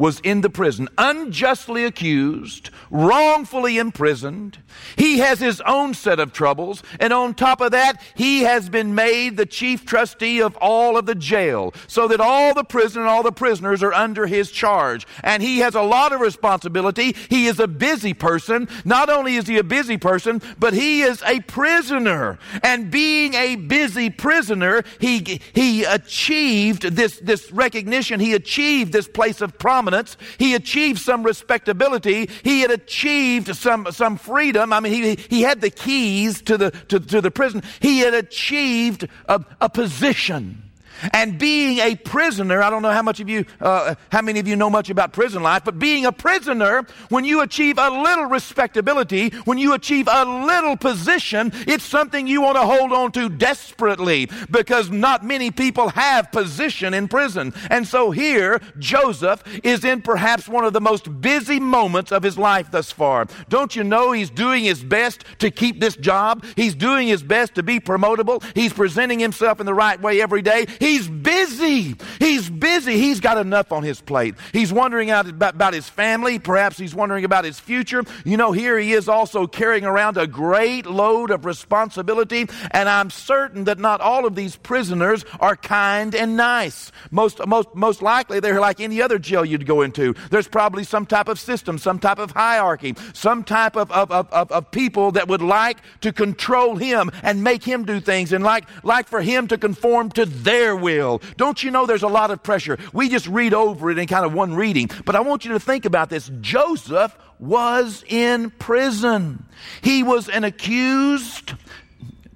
was 0.00 0.18
in 0.20 0.40
the 0.40 0.48
prison, 0.48 0.88
unjustly 0.96 1.84
accused, 1.84 2.70
wrongfully 2.90 3.76
imprisoned. 3.76 4.56
He 4.96 5.18
has 5.18 5.40
his 5.40 5.60
own 5.66 5.92
set 5.92 6.18
of 6.18 6.32
troubles, 6.32 6.82
and 6.98 7.12
on 7.12 7.34
top 7.34 7.60
of 7.60 7.72
that, 7.72 8.00
he 8.14 8.40
has 8.44 8.70
been 8.70 8.94
made 8.94 9.36
the 9.36 9.44
chief 9.44 9.84
trustee 9.84 10.40
of 10.40 10.56
all 10.56 10.96
of 10.96 11.04
the 11.04 11.14
jail, 11.14 11.74
so 11.86 12.08
that 12.08 12.18
all 12.18 12.54
the 12.54 12.64
prison 12.64 13.02
and 13.02 13.10
all 13.10 13.22
the 13.22 13.30
prisoners 13.30 13.82
are 13.82 13.92
under 13.92 14.26
his 14.26 14.50
charge. 14.50 15.06
And 15.22 15.42
he 15.42 15.58
has 15.58 15.74
a 15.74 15.82
lot 15.82 16.14
of 16.14 16.20
responsibility. 16.20 17.14
He 17.28 17.46
is 17.46 17.60
a 17.60 17.68
busy 17.68 18.14
person. 18.14 18.70
Not 18.86 19.10
only 19.10 19.36
is 19.36 19.48
he 19.48 19.58
a 19.58 19.64
busy 19.64 19.98
person, 19.98 20.40
but 20.58 20.72
he 20.72 21.02
is 21.02 21.22
a 21.26 21.40
prisoner. 21.40 22.38
And 22.62 22.90
being 22.90 23.34
a 23.34 23.56
busy 23.56 24.08
prisoner, 24.08 24.82
he, 24.98 25.42
he 25.52 25.84
achieved 25.84 26.84
this, 26.84 27.18
this 27.18 27.52
recognition. 27.52 28.18
He 28.18 28.32
achieved 28.32 28.94
this 28.94 29.06
place 29.06 29.42
of 29.42 29.58
prominence 29.58 29.89
prominence. 29.90 30.16
He 30.38 30.54
achieved 30.54 31.00
some 31.00 31.22
respectability. 31.22 32.30
He 32.44 32.60
had 32.60 32.70
achieved 32.70 33.54
some, 33.56 33.86
some 33.90 34.16
freedom. 34.16 34.72
I 34.72 34.80
mean, 34.80 34.92
he, 34.92 35.16
he 35.28 35.42
had 35.42 35.60
the 35.60 35.70
keys 35.70 36.42
to 36.42 36.56
the, 36.56 36.70
to, 36.88 37.00
to 37.00 37.20
the 37.20 37.30
prison. 37.30 37.62
He 37.80 38.00
had 38.00 38.14
achieved 38.14 39.08
a, 39.28 39.44
a 39.60 39.68
position. 39.68 40.69
And 41.12 41.38
being 41.38 41.78
a 41.78 41.94
prisoner, 41.96 42.62
I 42.62 42.70
don't 42.70 42.82
know 42.82 42.90
how 42.90 43.02
much 43.02 43.20
of 43.20 43.28
you, 43.28 43.44
uh, 43.60 43.94
how 44.10 44.22
many 44.22 44.40
of 44.40 44.48
you 44.48 44.56
know 44.56 44.70
much 44.70 44.90
about 44.90 45.12
prison 45.12 45.42
life, 45.42 45.64
but 45.64 45.78
being 45.78 46.06
a 46.06 46.12
prisoner, 46.12 46.86
when 47.08 47.24
you 47.24 47.40
achieve 47.40 47.78
a 47.78 47.90
little 47.90 48.26
respectability, 48.26 49.30
when 49.44 49.58
you 49.58 49.74
achieve 49.74 50.08
a 50.10 50.24
little 50.24 50.76
position, 50.76 51.52
it's 51.66 51.84
something 51.84 52.26
you 52.26 52.42
want 52.42 52.56
to 52.56 52.62
hold 52.62 52.92
on 52.92 53.12
to 53.12 53.28
desperately 53.28 54.28
because 54.50 54.90
not 54.90 55.24
many 55.24 55.50
people 55.50 55.88
have 55.90 56.30
position 56.32 56.94
in 56.94 57.08
prison. 57.08 57.52
And 57.70 57.86
so 57.86 58.10
here, 58.10 58.60
Joseph 58.78 59.42
is 59.64 59.84
in 59.84 60.02
perhaps 60.02 60.48
one 60.48 60.64
of 60.64 60.72
the 60.72 60.80
most 60.80 61.20
busy 61.20 61.60
moments 61.60 62.12
of 62.12 62.22
his 62.22 62.38
life 62.38 62.70
thus 62.70 62.90
far. 62.92 63.26
Don't 63.48 63.76
you 63.76 63.84
know 63.84 64.12
he's 64.12 64.30
doing 64.30 64.64
his 64.64 64.82
best 64.82 65.24
to 65.38 65.50
keep 65.50 65.80
this 65.80 65.96
job? 65.96 66.44
He's 66.56 66.74
doing 66.74 67.08
his 67.08 67.22
best 67.22 67.54
to 67.54 67.62
be 67.62 67.80
promotable. 67.80 68.44
He's 68.54 68.72
presenting 68.72 69.18
himself 69.18 69.60
in 69.60 69.66
the 69.66 69.74
right 69.74 70.00
way 70.00 70.20
every 70.20 70.42
day. 70.42 70.66
He 70.78 70.89
He's 70.90 71.06
busy. 71.06 71.94
He's 72.18 72.50
busy. 72.50 72.98
He's 72.98 73.20
got 73.20 73.38
enough 73.38 73.70
on 73.70 73.84
his 73.84 74.00
plate. 74.00 74.34
He's 74.52 74.72
wondering 74.72 75.08
about, 75.08 75.54
about 75.54 75.72
his 75.72 75.88
family. 75.88 76.40
Perhaps 76.40 76.78
he's 76.78 76.96
wondering 76.96 77.24
about 77.24 77.44
his 77.44 77.60
future. 77.60 78.02
You 78.24 78.36
know, 78.36 78.50
here 78.50 78.76
he 78.76 78.92
is 78.92 79.08
also 79.08 79.46
carrying 79.46 79.84
around 79.84 80.16
a 80.16 80.26
great 80.26 80.86
load 80.86 81.30
of 81.30 81.44
responsibility. 81.44 82.48
And 82.72 82.88
I'm 82.88 83.08
certain 83.10 83.64
that 83.64 83.78
not 83.78 84.00
all 84.00 84.26
of 84.26 84.34
these 84.34 84.56
prisoners 84.56 85.24
are 85.38 85.54
kind 85.54 86.12
and 86.12 86.36
nice. 86.36 86.90
Most, 87.12 87.46
most, 87.46 87.72
most 87.72 88.02
likely 88.02 88.40
they're 88.40 88.58
like 88.58 88.80
any 88.80 89.00
other 89.00 89.20
jail 89.20 89.44
you'd 89.44 89.66
go 89.66 89.82
into. 89.82 90.16
There's 90.30 90.48
probably 90.48 90.82
some 90.82 91.06
type 91.06 91.28
of 91.28 91.38
system, 91.38 91.78
some 91.78 92.00
type 92.00 92.18
of 92.18 92.32
hierarchy, 92.32 92.96
some 93.12 93.44
type 93.44 93.76
of, 93.76 93.92
of, 93.92 94.10
of, 94.10 94.28
of, 94.32 94.50
of 94.50 94.72
people 94.72 95.12
that 95.12 95.28
would 95.28 95.42
like 95.42 95.78
to 96.00 96.12
control 96.12 96.74
him 96.74 97.12
and 97.22 97.44
make 97.44 97.62
him 97.62 97.84
do 97.84 98.00
things 98.00 98.32
and 98.32 98.42
like, 98.42 98.64
like 98.82 99.06
for 99.06 99.20
him 99.20 99.46
to 99.46 99.56
conform 99.56 100.10
to 100.10 100.26
their 100.26 100.79
will. 100.80 101.20
Don't 101.36 101.62
you 101.62 101.70
know 101.70 101.86
there's 101.86 102.02
a 102.02 102.08
lot 102.08 102.30
of 102.30 102.42
pressure? 102.42 102.78
We 102.92 103.08
just 103.08 103.26
read 103.26 103.54
over 103.54 103.90
it 103.90 103.98
in 103.98 104.06
kind 104.06 104.24
of 104.24 104.32
one 104.32 104.54
reading. 104.54 104.90
But 105.04 105.16
I 105.16 105.20
want 105.20 105.44
you 105.44 105.52
to 105.52 105.60
think 105.60 105.84
about 105.84 106.10
this. 106.10 106.30
Joseph 106.40 107.16
was 107.38 108.04
in 108.08 108.50
prison. 108.50 109.44
He 109.82 110.02
was 110.02 110.28
an 110.28 110.44
accused 110.44 111.54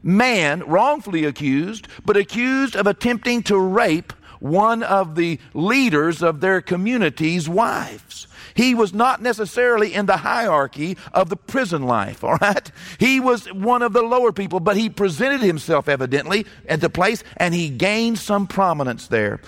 man, 0.03 0.61
wrongfully 0.61 1.25
accused, 1.25 1.89
but 2.05 2.17
accused 2.17 2.77
of 2.77 2.87
attempting 2.87 3.43
to 3.45 3.59
rape 3.59 4.13
one 4.45 4.83
of 4.83 5.15
the 5.15 5.39
leaders 5.55 6.23
of 6.23 6.43
their 6.43 6.61
community's 6.61 7.49
wives. 7.49 8.27
He 8.53 8.75
was 8.75 8.93
not 8.93 9.23
necessarily 9.23 9.95
in 9.95 10.05
the 10.05 10.19
hierarchy 10.19 10.99
of 11.15 11.31
the 11.31 11.37
prison 11.37 11.85
life, 11.85 12.23
all 12.23 12.37
right? 12.37 12.71
He 12.99 13.21
was 13.21 13.51
one 13.55 13.81
of 13.81 13.95
the 13.95 14.03
lower 14.03 14.33
people, 14.33 14.61
but 14.61 14.77
he 14.77 14.91
presented 14.91 15.41
himself 15.41 15.89
evidently 15.89 16.45
at 16.69 16.83
the 16.83 16.91
place 16.91 17.25
and 17.39 17.55
he 17.55 17.71
gained 17.71 18.19
some 18.19 18.47
prominence 18.47 19.09
there. 19.09 19.41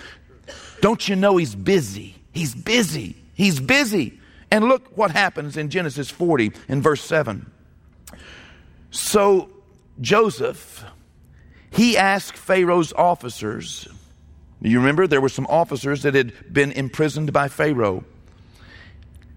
Don't 0.81 1.07
you 1.07 1.15
know 1.15 1.37
he's 1.37 1.53
busy? 1.53 2.15
He's 2.31 2.55
busy. 2.55 3.17
He's 3.35 3.59
busy. 3.59 4.19
And 4.49 4.65
look 4.65 4.97
what 4.97 5.11
happens 5.11 5.57
in 5.57 5.69
Genesis 5.69 6.09
40 6.09 6.53
in 6.67 6.81
verse 6.81 7.03
7. 7.03 7.45
So 8.89 9.51
Joseph, 10.01 10.83
he 11.69 11.95
asked 11.99 12.35
Pharaoh's 12.35 12.93
officers, 12.93 13.87
you 14.61 14.79
remember 14.79 15.07
there 15.07 15.21
were 15.21 15.29
some 15.29 15.47
officers 15.47 16.03
that 16.03 16.15
had 16.15 16.33
been 16.51 16.71
imprisoned 16.71 17.31
by 17.31 17.47
Pharaoh 17.47 18.03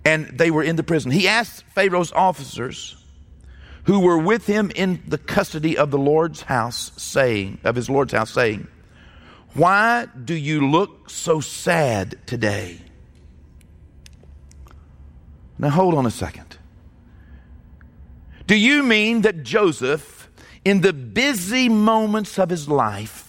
and 0.05 0.27
they 0.27 0.51
were 0.51 0.63
in 0.63 0.77
the 0.77 0.83
prison. 0.83 1.11
He 1.11 1.29
asked 1.29 1.65
Pharaoh's 1.75 2.13
officers 2.13 2.97
who 3.85 4.01
were 4.01 4.19
with 4.19 4.47
him 4.47 4.71
in 4.75 5.03
the 5.07 5.19
custody 5.19 5.77
of 5.77 5.91
the 5.91 5.99
Lord's 5.99 6.43
house, 6.43 6.93
saying, 6.97 7.59
of 7.65 7.77
his 7.77 7.91
Lord's 7.91 8.13
house, 8.13 8.31
saying, 8.31 8.67
Why 9.55 10.07
do 10.25 10.35
you 10.35 10.69
look 10.69 11.11
so 11.11 11.41
sad 11.41 12.19
today? 12.27 12.81
Now 15.59 15.71
hold 15.71 15.95
on 15.95 16.07
a 16.07 16.11
second. 16.11 16.57
Do 18.47 18.57
you 18.57 18.83
mean 18.83 19.23
that 19.23 19.43
Joseph, 19.43 20.29
in 20.65 20.81
the 20.81 20.93
busy 20.93 21.69
moments 21.69 22.39
of 22.39 22.51
his 22.51 22.69
life, 22.69 23.20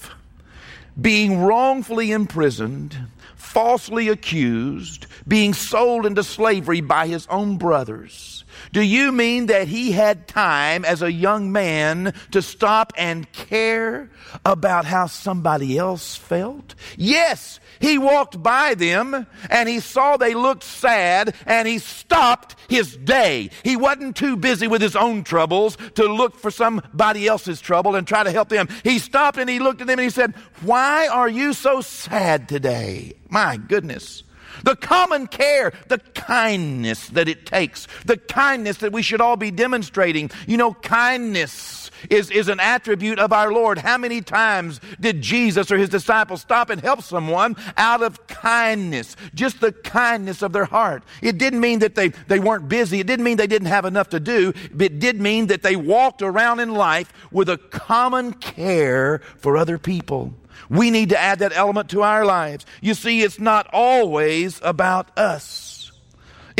being 0.99 1.41
wrongfully 1.41 2.11
imprisoned, 2.11 2.97
falsely 3.35 4.07
accused, 4.09 5.07
being 5.27 5.53
sold 5.53 6.05
into 6.05 6.23
slavery 6.23 6.81
by 6.81 7.07
his 7.07 7.27
own 7.27 7.57
brothers. 7.57 8.43
Do 8.71 8.81
you 8.81 9.11
mean 9.11 9.47
that 9.47 9.67
he 9.67 9.91
had 9.91 10.27
time 10.27 10.85
as 10.85 11.01
a 11.01 11.11
young 11.11 11.51
man 11.51 12.13
to 12.31 12.41
stop 12.41 12.93
and 12.97 13.31
care 13.31 14.09
about 14.45 14.85
how 14.85 15.07
somebody 15.07 15.77
else 15.77 16.15
felt? 16.15 16.75
Yes, 16.97 17.59
he 17.81 17.97
walked 17.97 18.41
by 18.41 18.75
them 18.75 19.27
and 19.49 19.67
he 19.67 19.79
saw 19.79 20.15
they 20.15 20.33
looked 20.33 20.63
sad 20.63 21.35
and 21.45 21.67
he 21.67 21.79
stopped 21.79 22.55
his 22.69 22.95
day. 22.95 23.49
He 23.63 23.75
wasn't 23.75 24.15
too 24.15 24.37
busy 24.37 24.67
with 24.67 24.81
his 24.81 24.95
own 24.95 25.23
troubles 25.23 25.77
to 25.95 26.05
look 26.05 26.37
for 26.37 26.51
somebody 26.51 27.27
else's 27.27 27.59
trouble 27.59 27.95
and 27.95 28.07
try 28.07 28.23
to 28.23 28.31
help 28.31 28.49
them. 28.49 28.67
He 28.83 28.99
stopped 28.99 29.37
and 29.37 29.49
he 29.49 29.59
looked 29.59 29.81
at 29.81 29.87
them 29.87 29.99
and 29.99 30.03
he 30.03 30.09
said, 30.09 30.35
Why 30.61 31.07
are 31.07 31.29
you 31.29 31.53
so 31.53 31.81
sad 31.81 32.47
today? 32.47 33.13
My 33.29 33.57
goodness. 33.57 34.23
The 34.63 34.75
common 34.75 35.27
care, 35.27 35.73
the 35.87 35.97
kindness 35.97 37.07
that 37.09 37.27
it 37.27 37.45
takes, 37.45 37.87
the 38.05 38.17
kindness 38.17 38.77
that 38.77 38.91
we 38.91 39.01
should 39.01 39.21
all 39.21 39.37
be 39.37 39.49
demonstrating. 39.49 40.29
You 40.45 40.57
know, 40.57 40.73
kindness 40.73 41.80
is, 42.09 42.29
is 42.31 42.47
an 42.47 42.59
attribute 42.59 43.19
of 43.19 43.31
our 43.33 43.51
Lord. 43.51 43.77
How 43.77 43.97
many 43.97 44.21
times 44.21 44.79
did 44.99 45.21
Jesus 45.21 45.71
or 45.71 45.77
his 45.77 45.89
disciples 45.89 46.41
stop 46.41 46.69
and 46.69 46.81
help 46.81 47.01
someone 47.01 47.55
out 47.77 48.03
of 48.03 48.27
kindness? 48.27 49.15
Just 49.33 49.61
the 49.61 49.71
kindness 49.71 50.41
of 50.41 50.53
their 50.53 50.65
heart. 50.65 51.03
It 51.21 51.37
didn't 51.37 51.59
mean 51.59 51.79
that 51.79 51.95
they, 51.95 52.09
they 52.09 52.39
weren't 52.39 52.69
busy. 52.69 52.99
It 52.99 53.07
didn't 53.07 53.23
mean 53.23 53.37
they 53.37 53.47
didn't 53.47 53.67
have 53.67 53.85
enough 53.85 54.09
to 54.09 54.19
do. 54.19 54.53
It 54.77 54.99
did 54.99 55.19
mean 55.19 55.47
that 55.47 55.63
they 55.63 55.75
walked 55.75 56.21
around 56.21 56.59
in 56.59 56.73
life 56.73 57.11
with 57.31 57.49
a 57.49 57.57
common 57.57 58.33
care 58.33 59.19
for 59.37 59.57
other 59.57 59.77
people. 59.77 60.33
We 60.69 60.89
need 60.91 61.09
to 61.09 61.19
add 61.19 61.39
that 61.39 61.51
element 61.55 61.89
to 61.89 62.01
our 62.03 62.25
lives. 62.25 62.65
You 62.81 62.93
see, 62.93 63.21
it's 63.21 63.39
not 63.39 63.67
always 63.73 64.59
about 64.63 65.17
us. 65.17 65.70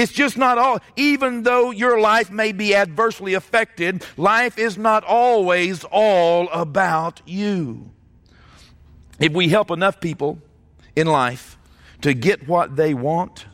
It's 0.01 0.12
just 0.12 0.36
not 0.36 0.58
all, 0.58 0.79
even 0.96 1.43
though 1.43 1.70
your 1.70 2.00
life 2.00 2.31
may 2.31 2.53
be 2.53 2.74
adversely 2.74 3.36
affected, 3.36 4.03
life 4.17 4.58
is 4.58 4.75
not 4.75 5.03
always 5.03 5.84
all 5.84 6.50
about 6.50 7.22
you. 7.27 7.91
If 9.20 9.31
we 9.31 9.50
help 9.50 9.70
enough 9.70 10.00
people 10.00 10.39
in 10.96 11.05
life 11.05 11.55
to 12.01 12.15
get 12.15 12.48
what 12.48 12.75
they 12.75 12.96
want, 12.96 13.46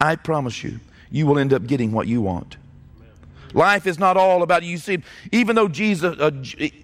I 0.00 0.16
promise 0.16 0.64
you, 0.64 0.80
you 1.10 1.26
will 1.26 1.38
end 1.38 1.52
up 1.52 1.66
getting 1.66 1.92
what 1.92 2.06
you 2.06 2.22
want. 2.22 2.56
Life 3.52 3.86
is 3.86 3.98
not 3.98 4.16
all 4.16 4.42
about 4.42 4.62
you. 4.62 4.78
See, 4.78 5.02
even 5.32 5.54
though 5.54 5.68
Jesus, 5.68 6.18
uh, 6.18 6.30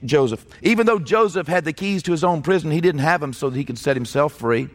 Joseph, 0.04 0.44
even 0.60 0.84
though 0.84 0.98
Joseph 0.98 1.46
had 1.46 1.64
the 1.64 1.72
keys 1.72 2.02
to 2.02 2.10
his 2.10 2.22
own 2.22 2.42
prison, 2.42 2.70
he 2.70 2.82
didn't 2.82 3.00
have 3.00 3.22
them 3.22 3.32
so 3.32 3.48
that 3.48 3.56
he 3.56 3.64
could 3.64 3.78
set 3.78 3.96
himself 3.96 4.34
free. 4.34 4.68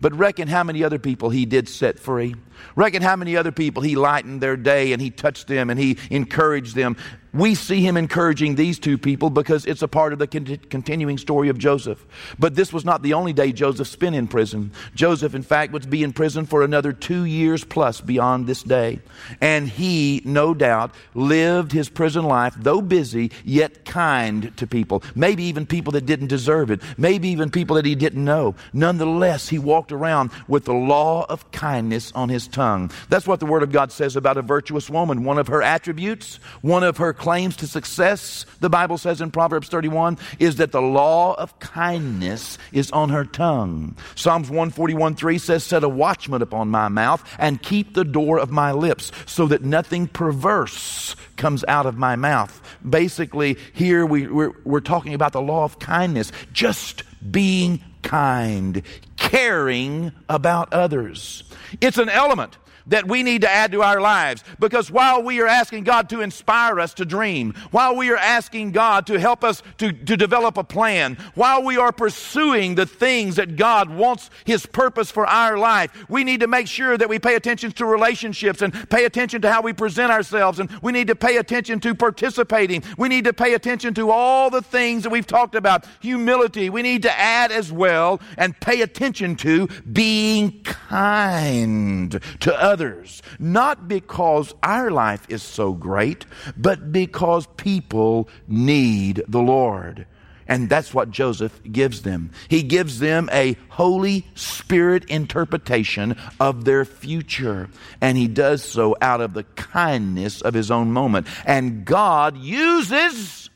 But 0.00 0.14
reckon 0.14 0.48
how 0.48 0.64
many 0.64 0.82
other 0.82 0.98
people 0.98 1.30
he 1.30 1.44
did 1.44 1.68
set 1.68 1.98
free. 1.98 2.34
Reckon 2.74 3.02
how 3.02 3.16
many 3.16 3.36
other 3.36 3.52
people 3.52 3.82
he 3.82 3.96
lightened 3.96 4.40
their 4.40 4.56
day 4.56 4.92
and 4.92 5.02
he 5.02 5.10
touched 5.10 5.46
them 5.46 5.68
and 5.68 5.78
he 5.78 5.98
encouraged 6.10 6.74
them. 6.74 6.96
We 7.32 7.54
see 7.54 7.80
him 7.80 7.96
encouraging 7.96 8.56
these 8.56 8.78
two 8.78 8.98
people 8.98 9.30
because 9.30 9.64
it's 9.64 9.82
a 9.82 9.88
part 9.88 10.12
of 10.12 10.18
the 10.18 10.26
continuing 10.26 11.16
story 11.16 11.48
of 11.48 11.58
Joseph. 11.58 12.04
But 12.38 12.56
this 12.56 12.72
was 12.72 12.84
not 12.84 13.02
the 13.02 13.14
only 13.14 13.32
day 13.32 13.52
Joseph 13.52 13.86
spent 13.86 14.16
in 14.16 14.26
prison. 14.26 14.72
Joseph, 14.94 15.34
in 15.34 15.42
fact, 15.42 15.72
would 15.72 15.88
be 15.88 16.02
in 16.02 16.12
prison 16.12 16.44
for 16.44 16.62
another 16.62 16.92
two 16.92 17.24
years 17.24 17.62
plus 17.62 18.00
beyond 18.00 18.46
this 18.46 18.62
day. 18.62 19.00
And 19.40 19.68
he, 19.68 20.22
no 20.24 20.54
doubt, 20.54 20.92
lived 21.14 21.70
his 21.70 21.88
prison 21.88 22.24
life, 22.24 22.54
though 22.58 22.82
busy, 22.82 23.30
yet 23.44 23.84
kind 23.84 24.56
to 24.56 24.66
people. 24.66 25.04
Maybe 25.14 25.44
even 25.44 25.66
people 25.66 25.92
that 25.92 26.06
didn't 26.06 26.28
deserve 26.28 26.70
it. 26.70 26.82
Maybe 26.98 27.28
even 27.28 27.50
people 27.50 27.76
that 27.76 27.86
he 27.86 27.94
didn't 27.94 28.24
know. 28.24 28.56
Nonetheless, 28.72 29.48
he 29.48 29.58
walked 29.58 29.92
around 29.92 30.30
with 30.48 30.64
the 30.64 30.74
law 30.74 31.26
of 31.28 31.50
kindness 31.52 32.10
on 32.12 32.28
his 32.28 32.48
tongue. 32.48 32.90
That's 33.08 33.26
what 33.26 33.38
the 33.38 33.46
Word 33.46 33.62
of 33.62 33.70
God 33.70 33.92
says 33.92 34.16
about 34.16 34.36
a 34.36 34.42
virtuous 34.42 34.90
woman. 34.90 35.22
One 35.22 35.38
of 35.38 35.46
her 35.46 35.62
attributes, 35.62 36.40
one 36.60 36.82
of 36.82 36.96
her 36.96 37.12
claims 37.20 37.54
to 37.54 37.66
success, 37.66 38.46
the 38.60 38.70
Bible 38.70 38.96
says 38.96 39.20
in 39.20 39.30
Proverbs 39.30 39.68
31, 39.68 40.16
is 40.38 40.56
that 40.56 40.72
the 40.72 40.80
law 40.80 41.34
of 41.34 41.58
kindness 41.58 42.56
is 42.72 42.90
on 42.92 43.10
her 43.10 43.26
tongue. 43.26 43.94
Psalms 44.14 44.48
141 44.48 45.16
3 45.16 45.36
says, 45.36 45.62
Set 45.62 45.84
a 45.84 45.88
watchman 45.88 46.40
upon 46.40 46.68
my 46.68 46.88
mouth 46.88 47.22
and 47.38 47.60
keep 47.60 47.92
the 47.92 48.06
door 48.06 48.38
of 48.38 48.50
my 48.50 48.72
lips 48.72 49.12
so 49.26 49.46
that 49.48 49.62
nothing 49.62 50.08
perverse 50.08 51.14
comes 51.36 51.62
out 51.68 51.84
of 51.84 51.98
my 51.98 52.16
mouth. 52.16 52.58
Basically, 52.88 53.58
here 53.74 54.06
we, 54.06 54.26
we're, 54.26 54.52
we're 54.64 54.80
talking 54.80 55.12
about 55.12 55.32
the 55.32 55.42
law 55.42 55.64
of 55.64 55.78
kindness, 55.78 56.32
just 56.54 57.02
being 57.30 57.82
kind, 58.02 58.80
caring 59.18 60.12
about 60.30 60.72
others. 60.72 61.44
It's 61.82 61.98
an 61.98 62.08
element 62.08 62.56
that 62.90 63.08
we 63.08 63.22
need 63.22 63.40
to 63.40 63.50
add 63.50 63.72
to 63.72 63.82
our 63.82 64.00
lives. 64.00 64.44
Because 64.58 64.90
while 64.90 65.22
we 65.22 65.40
are 65.40 65.46
asking 65.46 65.84
God 65.84 66.08
to 66.10 66.20
inspire 66.20 66.78
us 66.78 66.92
to 66.94 67.04
dream, 67.04 67.54
while 67.70 67.96
we 67.96 68.10
are 68.10 68.16
asking 68.16 68.72
God 68.72 69.06
to 69.06 69.18
help 69.18 69.42
us 69.42 69.62
to, 69.78 69.92
to 69.92 70.16
develop 70.16 70.56
a 70.56 70.64
plan, 70.64 71.16
while 71.34 71.62
we 71.62 71.76
are 71.76 71.92
pursuing 71.92 72.74
the 72.74 72.86
things 72.86 73.36
that 73.36 73.56
God 73.56 73.88
wants 73.88 74.30
His 74.44 74.66
purpose 74.66 75.10
for 75.10 75.26
our 75.26 75.56
life, 75.56 75.90
we 76.08 76.24
need 76.24 76.40
to 76.40 76.46
make 76.46 76.66
sure 76.66 76.98
that 76.98 77.08
we 77.08 77.18
pay 77.18 77.36
attention 77.36 77.72
to 77.72 77.86
relationships 77.86 78.60
and 78.60 78.90
pay 78.90 79.04
attention 79.04 79.40
to 79.42 79.50
how 79.50 79.62
we 79.62 79.72
present 79.72 80.12
ourselves. 80.12 80.58
And 80.58 80.70
we 80.82 80.92
need 80.92 81.06
to 81.06 81.16
pay 81.16 81.36
attention 81.38 81.80
to 81.80 81.94
participating. 81.94 82.82
We 82.98 83.08
need 83.08 83.24
to 83.24 83.32
pay 83.32 83.54
attention 83.54 83.94
to 83.94 84.10
all 84.10 84.50
the 84.50 84.62
things 84.62 85.04
that 85.04 85.10
we've 85.10 85.26
talked 85.26 85.54
about. 85.54 85.86
Humility. 86.00 86.70
We 86.70 86.82
need 86.82 87.02
to 87.02 87.18
add 87.18 87.52
as 87.52 87.72
well 87.72 88.20
and 88.36 88.58
pay 88.60 88.82
attention 88.82 89.36
to 89.36 89.68
being 89.92 90.62
kind 90.64 92.20
to 92.40 92.62
others 92.62 92.79
others, 92.80 93.22
not 93.38 93.88
because 93.88 94.54
our 94.62 94.90
life 94.90 95.26
is 95.28 95.42
so 95.42 95.72
great, 95.72 96.24
but 96.56 96.92
because 96.92 97.46
people 97.56 98.28
need 98.48 99.22
the 99.28 99.42
Lord. 99.42 100.06
And 100.48 100.68
that's 100.68 100.92
what 100.92 101.10
Joseph 101.10 101.60
gives 101.70 102.02
them. 102.02 102.32
He 102.48 102.64
gives 102.64 102.98
them 102.98 103.28
a 103.32 103.56
Holy 103.68 104.26
Spirit 104.34 105.04
interpretation 105.04 106.16
of 106.40 106.64
their 106.64 106.84
future. 106.84 107.68
And 108.00 108.18
he 108.18 108.26
does 108.26 108.64
so 108.64 108.96
out 109.00 109.20
of 109.20 109.34
the 109.34 109.44
kindness 109.44 110.40
of 110.42 110.54
his 110.54 110.70
own 110.70 110.90
moment. 110.90 111.28
And 111.44 111.84
God 111.84 112.36
uses 112.36 113.48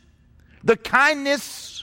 the 0.62 0.76
kindness 0.76 1.73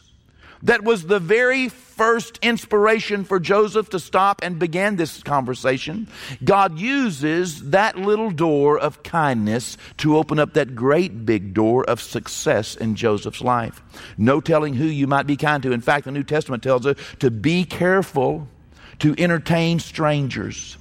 that 0.64 0.84
was 0.84 1.04
the 1.04 1.20
very 1.20 1.70
first 1.70 2.40
inspiration 2.42 3.24
for 3.24 3.40
Joseph 3.40 3.90
to 3.90 4.00
stop 4.00 4.42
and 4.44 4.58
begin 4.58 4.96
this 4.96 5.22
conversation, 5.24 6.08
God 6.44 6.80
uses 6.80 7.70
that 7.70 7.98
little 7.98 8.32
door 8.32 8.80
of 8.80 9.04
kindness 9.04 9.78
to 9.98 10.18
open 10.18 10.40
up 10.40 10.54
that 10.54 10.76
great 10.76 11.26
big 11.26 11.54
door 11.54 11.84
of 11.86 12.02
success 12.02 12.76
in 12.76 12.96
Joseph's 12.96 13.42
life. 13.42 13.82
No 14.18 14.42
telling 14.42 14.74
who 14.74 14.86
you 14.86 15.08
might 15.08 15.28
be 15.28 15.38
kind 15.38 15.62
to. 15.64 15.72
In 15.72 15.82
fact, 15.82 16.06
the 16.06 16.12
New 16.12 16.24
Testament 16.24 16.64
tells 16.64 16.86
us 16.86 16.98
to 17.20 17.30
be 17.30 17.66
careful 17.66 18.48
to 19.00 19.16
entertain 19.18 19.80
strangers. 19.80 20.78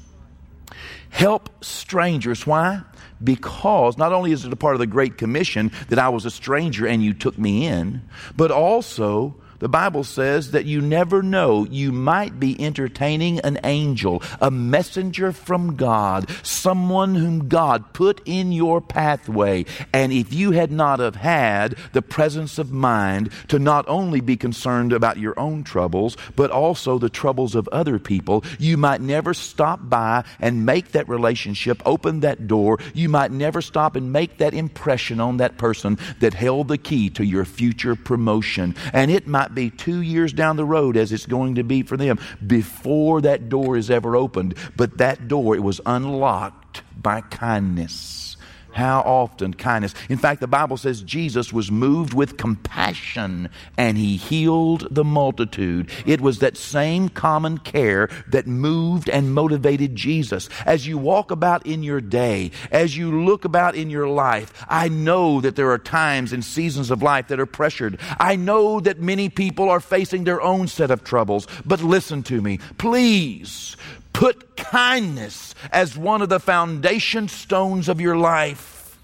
Help 1.11 1.65
strangers. 1.65 2.47
Why? 2.47 2.83
Because 3.23 3.99
not 3.99 4.13
only 4.13 4.33
is 4.33 4.45
it 4.45 4.53
a 4.53 4.57
part 4.57 4.75
of 4.75 4.79
the 4.79 4.87
Great 4.87 5.19
Commission 5.19 5.73
that 5.89 5.99
I 5.99 6.09
was 6.09 6.25
a 6.25 6.31
stranger 6.31 6.87
and 6.87 7.03
you 7.03 7.13
took 7.13 7.37
me 7.37 7.67
in, 7.67 8.03
but 8.37 8.51
also 8.51 9.35
the 9.61 9.69
Bible 9.69 10.05
says 10.05 10.51
that 10.51 10.65
you 10.65 10.81
never 10.81 11.23
know. 11.23 11.67
You 11.71 11.93
might 11.93 12.41
be 12.41 12.61
entertaining 12.61 13.41
an 13.41 13.61
angel, 13.63 14.23
a 14.41 14.51
messenger 14.51 15.33
from 15.33 15.77
God, 15.77 16.29
someone 16.43 17.15
whom 17.15 17.49
God 17.49 17.93
put 17.93 18.21
in 18.25 18.53
your 18.53 18.81
pathway. 18.81 19.67
And 19.93 20.13
if 20.13 20.33
you 20.33 20.51
had 20.51 20.73
not 20.73 20.99
have 20.99 21.17
had 21.17 21.77
the 21.93 22.03
presence 22.03 22.59
of 22.59 22.73
mind 22.73 23.31
to 23.49 23.59
not 23.59 23.85
only 23.87 24.21
be 24.21 24.37
concerned 24.37 24.93
about 24.93 25.19
your 25.19 25.39
own 25.39 25.63
troubles, 25.63 26.17
but 26.37 26.51
also 26.51 26.99
the 26.99 27.11
troubles 27.11 27.55
of 27.55 27.69
other 27.69 27.99
people, 27.99 28.43
you 28.59 28.77
might 28.77 29.01
never 29.01 29.35
stop 29.35 29.81
by 29.83 30.25
and 30.41 30.67
make 30.67 30.93
that 30.93 31.09
relationship, 31.09 31.83
open 31.85 32.21
that 32.21 32.47
door. 32.47 32.79
You 32.95 33.09
might 33.09 33.31
never 33.31 33.61
stop 33.61 33.95
and 33.95 34.13
make 34.13 34.39
that 34.39 34.55
impression 34.55 35.21
on 35.21 35.37
that 35.37 35.59
person 35.59 35.99
that 36.21 36.33
held 36.35 36.69
the 36.69 36.79
key 36.79 37.11
to 37.11 37.25
your 37.25 37.45
future 37.45 37.95
promotion. 37.95 38.75
And 38.93 39.11
it 39.11 39.27
might 39.27 39.50
be 39.55 39.71
two 39.71 40.01
years 40.01 40.33
down 40.33 40.57
the 40.57 40.65
road 40.65 40.97
as 40.97 41.13
it's 41.13 41.27
going 41.27 41.57
to 41.57 41.63
be 41.63 41.83
for 41.83 41.97
them 41.97 42.19
before 42.47 43.21
that 43.23 43.49
door 43.49 43.77
is 43.77 43.91
ever 43.91 44.17
opened. 44.17 44.55
But 44.77 44.99
that 44.99 45.29
door, 45.29 45.55
it 45.55 45.63
was 45.63 45.81
unlocked 45.85 46.83
by 47.01 47.21
kindness. 47.23 48.30
How 48.73 49.01
often 49.01 49.55
kindness. 49.55 49.95
In 50.09 50.19
fact, 50.19 50.41
the 50.41 50.47
Bible 50.47 50.77
says 50.77 51.03
Jesus 51.03 51.53
was 51.53 51.71
moved 51.71 52.15
with 52.15 52.37
compassion 52.37 53.49
and 53.77 53.97
he 53.97 54.17
healed 54.17 54.89
the 54.91 55.05
multitude. 55.05 55.91
It 56.07 56.21
was 56.21 56.39
that 56.39 56.57
same 56.57 57.09
common 57.09 57.59
care 57.59 58.09
that 58.29 58.47
moved 58.47 59.09
and 59.09 59.35
motivated 59.35 59.97
Jesus. 59.97 60.49
As 60.67 60.87
you 60.87 60.99
walk 60.99 61.31
about 61.31 61.67
in 61.67 61.83
your 61.83 62.01
day, 62.01 62.51
as 62.71 62.97
you 62.97 63.25
look 63.25 63.45
about 63.45 63.75
in 63.75 63.91
your 63.91 64.09
life, 64.09 64.65
I 64.69 64.89
know 64.89 65.41
that 65.41 65.57
there 65.57 65.71
are 65.71 65.79
times 65.79 66.33
and 66.33 66.45
seasons 66.45 66.91
of 66.91 67.03
life 67.03 67.29
that 67.29 67.41
are 67.41 67.47
pressured. 67.47 67.99
I 68.19 68.37
know 68.37 68.81
that 68.81 69.01
many 69.01 69.29
people 69.29 69.69
are 69.69 69.81
facing 69.81 70.25
their 70.25 70.41
own 70.41 70.69
set 70.69 70.91
of 70.91 71.05
troubles. 71.05 71.47
But 71.65 71.83
listen 71.83 72.23
to 72.25 72.41
me. 72.41 72.59
Please 72.79 73.77
Put 74.13 74.57
kindness 74.57 75.55
as 75.73 75.97
one 75.97 76.23
of 76.23 76.29
the 76.29 76.41
foundation 76.41 77.29
stones 77.29 77.89
of 77.89 78.01
your 78.01 78.17
life. 78.17 78.99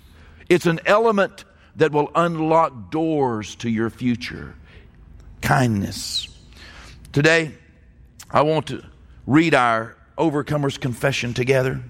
It's 0.48 0.66
an 0.66 0.80
element 0.86 1.44
that 1.76 1.92
will 1.92 2.10
unlock 2.14 2.90
doors 2.90 3.54
to 3.56 3.70
your 3.70 3.90
future. 3.90 4.54
Kindness. 5.42 6.28
Today, 7.12 7.52
I 8.30 8.42
want 8.42 8.66
to 8.68 8.84
read 9.26 9.54
our 9.54 9.96
Overcomer's 10.18 10.78
Confession 10.78 11.34
together. 11.34 11.82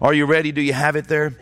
Are 0.00 0.14
you 0.14 0.26
ready? 0.26 0.52
Do 0.52 0.60
you 0.60 0.72
have 0.72 0.96
it 0.96 1.08
there? 1.08 1.36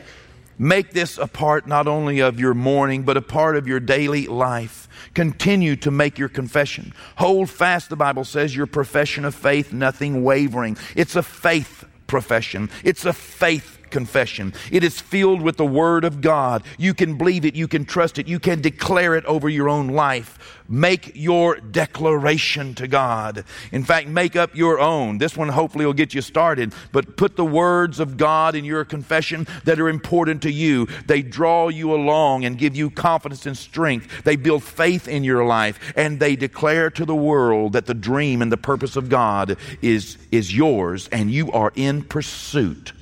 Make 0.59 0.93
this 0.93 1.19
a 1.19 1.27
part 1.27 1.67
not 1.67 1.89
only 1.89 2.21
of 2.21 2.39
your 2.39 2.55
morning, 2.55 3.03
but 3.03 3.17
a 3.17 3.23
part 3.23 3.57
of 3.57 3.67
your 3.67 3.81
daily 3.81 4.27
life. 4.27 4.89
Continue 5.15 5.77
to 5.77 5.91
make 5.91 6.19
your 6.19 6.29
confession. 6.29 6.93
Hold 7.17 7.51
fast, 7.51 7.89
the 7.91 7.97
Bible 7.97 8.25
says, 8.25 8.55
your 8.55 8.67
profession 8.67 9.25
of 9.25 9.35
faith, 9.35 9.73
nothing 9.73 10.23
wavering. 10.23 10.77
It's 10.95 11.17
a 11.17 11.23
faith 11.23 11.85
profession. 12.07 12.71
It's 12.85 13.05
a 13.05 13.13
faith 13.13 13.74
confession. 13.95 14.53
It 14.73 14.83
is 14.83 15.01
filled 15.01 15.41
with 15.41 15.57
the 15.57 15.65
Word 15.65 16.05
of 16.05 16.21
God. 16.21 16.65
You 16.79 16.95
can 16.95 17.17
believe 17.17 17.45
it, 17.45 17.55
you 17.55 17.69
can 17.69 17.85
trust 17.85 18.19
it, 18.19 18.27
you 18.27 18.41
can 18.41 18.61
declare 18.61 19.15
it 19.15 19.25
over 19.25 19.49
your 19.49 19.69
own 19.69 19.87
life. 19.87 20.61
Make 20.69 21.13
your 21.15 21.61
declaration 21.61 22.75
to 22.75 22.89
God. 22.89 23.45
In 23.71 23.85
fact, 23.85 24.09
make 24.09 24.35
up 24.35 24.57
your 24.57 24.81
own. 24.81 25.19
This 25.19 25.37
one 25.37 25.51
hopefully 25.51 25.87
will 25.87 25.93
get 25.93 26.13
you 26.13 26.23
started, 26.23 26.75
but 26.91 27.17
put 27.17 27.37
the 27.37 27.45
words 27.45 28.01
of 28.01 28.17
God 28.17 28.57
in 28.57 28.65
your 28.65 28.85
confession 28.85 29.47
that 29.65 29.79
are 29.79 29.89
important 29.89 30.43
to 30.43 30.51
you. 30.51 30.89
They 31.07 31.23
draw 31.23 31.69
you 31.69 31.95
along 31.95 32.45
and 32.45 32.59
give 32.59 32.75
you 32.75 32.91
confidence 32.91 33.47
and 33.47 33.57
strength. 33.57 34.25
They 34.25 34.35
build 34.35 34.65
faith 34.65 35.07
in 35.07 35.23
your 35.23 35.45
life 35.45 35.79
and 35.95 36.18
they 36.18 36.35
declare 36.35 36.90
to 36.90 37.05
the 37.05 37.14
world 37.14 37.75
that 37.75 37.87
the 37.87 37.95
dream 37.95 38.42
and 38.42 38.51
the 38.51 38.57
purpose 38.57 38.97
of 38.97 39.09
God 39.09 39.57
is, 39.83 40.18
is 40.33 40.57
yours 40.57 41.09
and 41.12 41.31
you 41.31 41.53
are 41.53 41.73
in 41.77 42.03
pursuit 42.03 42.92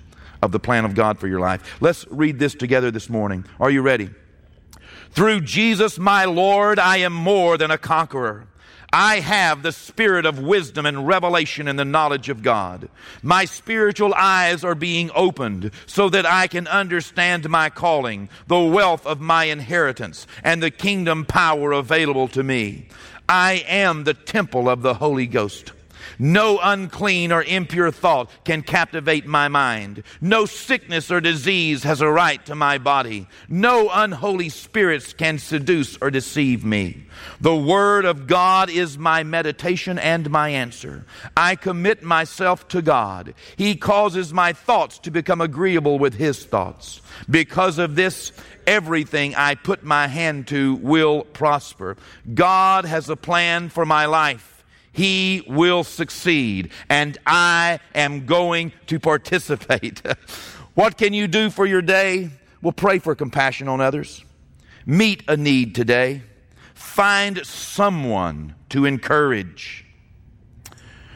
of 0.43 0.53
the 0.53 0.61
plan 0.61 0.85
of 0.85 0.95
God 0.95 1.19
for 1.19 1.29
your 1.29 1.41
life. 1.41 1.81
Let's 1.81 2.07
read 2.11 2.39
this 2.39 2.55
together 2.55 2.91
this 2.91 3.09
morning. 3.09 3.47
Are 3.61 3.71
you 3.71 3.81
ready? 3.81 4.11
Through 5.13 5.43
Jesus 5.43 5.99
my 5.99 6.25
Lord, 6.25 6.79
I 6.79 6.99
am 6.99 7.13
more 7.13 7.57
than 7.57 7.71
a 7.71 7.79
conqueror. 7.79 8.49
I 8.95 9.21
have 9.21 9.63
the 9.63 9.73
spirit 9.73 10.27
of 10.27 10.39
wisdom 10.39 10.85
and 10.85 11.07
revelation 11.07 11.67
in 11.67 11.77
the 11.77 11.85
knowledge 11.85 12.29
of 12.29 12.43
God. 12.43 12.91
My 13.23 13.47
spiritual 13.47 14.13
eyes 14.13 14.65
are 14.65 14.75
being 14.75 15.11
opened 15.15 15.71
so 15.87 16.11
that 16.11 16.27
I 16.27 16.47
can 16.47 16.67
understand 16.67 17.49
my 17.49 17.71
calling, 17.71 18.29
the 18.49 18.61
wealth 18.61 19.07
of 19.07 19.19
my 19.19 19.45
inheritance, 19.45 20.27
and 20.45 20.63
the 20.63 20.71
kingdom 20.71 21.25
power 21.25 21.73
available 21.73 22.29
to 22.29 22.43
me. 22.43 22.89
I 23.29 23.65
am 23.67 24.05
the 24.05 24.13
temple 24.13 24.69
of 24.69 24.83
the 24.83 24.95
Holy 24.95 25.27
Ghost. 25.27 25.73
No 26.19 26.59
unclean 26.63 27.33
or 27.33 27.43
impure 27.43 27.91
thought 27.91 28.31
can 28.45 28.63
captivate 28.63 29.27
my 29.27 29.49
mind. 29.49 30.03
No 30.21 30.47
sickness 30.47 31.11
or 31.11 31.21
disease 31.21 31.83
has 31.83 32.01
a 32.01 32.11
right 32.11 32.45
to 32.47 32.55
my 32.55 32.79
body. 32.79 33.27
No 33.49 33.91
unholy 33.93 34.49
spirits 34.49 35.13
can 35.13 35.39
seduce 35.39 35.97
or 35.99 36.11
deceive 36.11 36.65
me. 36.65 37.07
The 37.41 37.57
Word 37.57 38.05
of 38.05 38.27
God 38.27 38.71
is 38.71 38.99
my 38.99 39.23
meditation 39.23 39.99
and 39.99 40.31
my 40.31 40.51
answer. 40.51 41.05
I 41.37 41.57
commit 41.57 42.03
myself 42.03 42.69
to 42.69 42.83
God. 42.83 43.35
He 43.57 43.75
causes 43.75 44.33
my 44.33 44.53
thoughts 44.53 44.99
to 45.01 45.11
become 45.11 45.41
agreeable 45.41 45.99
with 45.99 46.15
His 46.15 46.45
thoughts. 46.45 47.01
Because 47.29 47.79
of 47.79 47.95
this, 47.95 48.33
everything 48.67 49.35
I 49.35 49.55
put 49.55 49.85
my 49.85 50.07
hand 50.09 50.49
to 50.49 50.75
will 50.77 51.25
prosper. 51.25 51.97
God 52.33 52.85
has 52.85 53.09
a 53.09 53.17
plan 53.17 53.69
for 53.69 53.85
my 53.85 54.07
life 54.07 54.62
he 54.93 55.43
will 55.47 55.85
succeed, 55.85 56.71
and 56.89 57.17
I 57.27 57.81
am 57.95 58.27
going 58.27 58.73
to 58.87 59.01
participate. 59.01 60.03
what 60.75 60.99
can 60.99 61.15
you 61.15 61.27
do 61.27 61.51
for 61.51 61.67
your 61.67 61.83
day? 61.83 62.31
Well, 62.61 62.73
pray 62.73 62.99
for 62.99 63.15
compassion 63.15 63.69
on 63.69 63.81
others. 63.81 64.25
Meet 64.85 65.25
a 65.29 65.37
need 65.37 65.75
today. 65.75 66.23
Find 66.75 67.45
someone 67.47 68.55
to 68.69 68.85
encourage. 68.85 69.85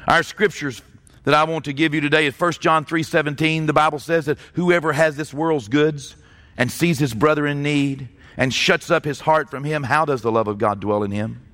Our 0.09 0.23
scriptures 0.23 0.81
that 1.25 1.35
I 1.35 1.45
want 1.45 1.65
to 1.67 1.73
give 1.73 1.93
you 1.93 2.01
today 2.01 2.27
is 2.27 2.35
1 2.35 2.61
John 2.61 2.85
3:17. 2.85 3.67
The 3.67 3.73
Bible 3.73 3.99
says 3.99 4.27
that 4.27 4.39
whoever 4.55 4.93
has 4.93 5.17
this 5.17 5.35
world's 5.35 5.69
goods 5.69 6.17
and 6.57 6.71
sees 6.71 6.99
his 6.99 7.13
brother 7.13 7.47
in 7.47 7.63
need 7.63 8.09
and 8.37 8.55
shuts 8.55 8.91
up 8.91 9.05
his 9.05 9.21
heart 9.21 9.51
from 9.51 9.65
him, 9.65 9.83
how 9.83 10.05
does 10.05 10.23
the 10.23 10.31
love 10.31 10.47
of 10.47 10.59
God 10.59 10.81
dwell 10.81 11.03
in 11.03 11.11
him? 11.11 11.46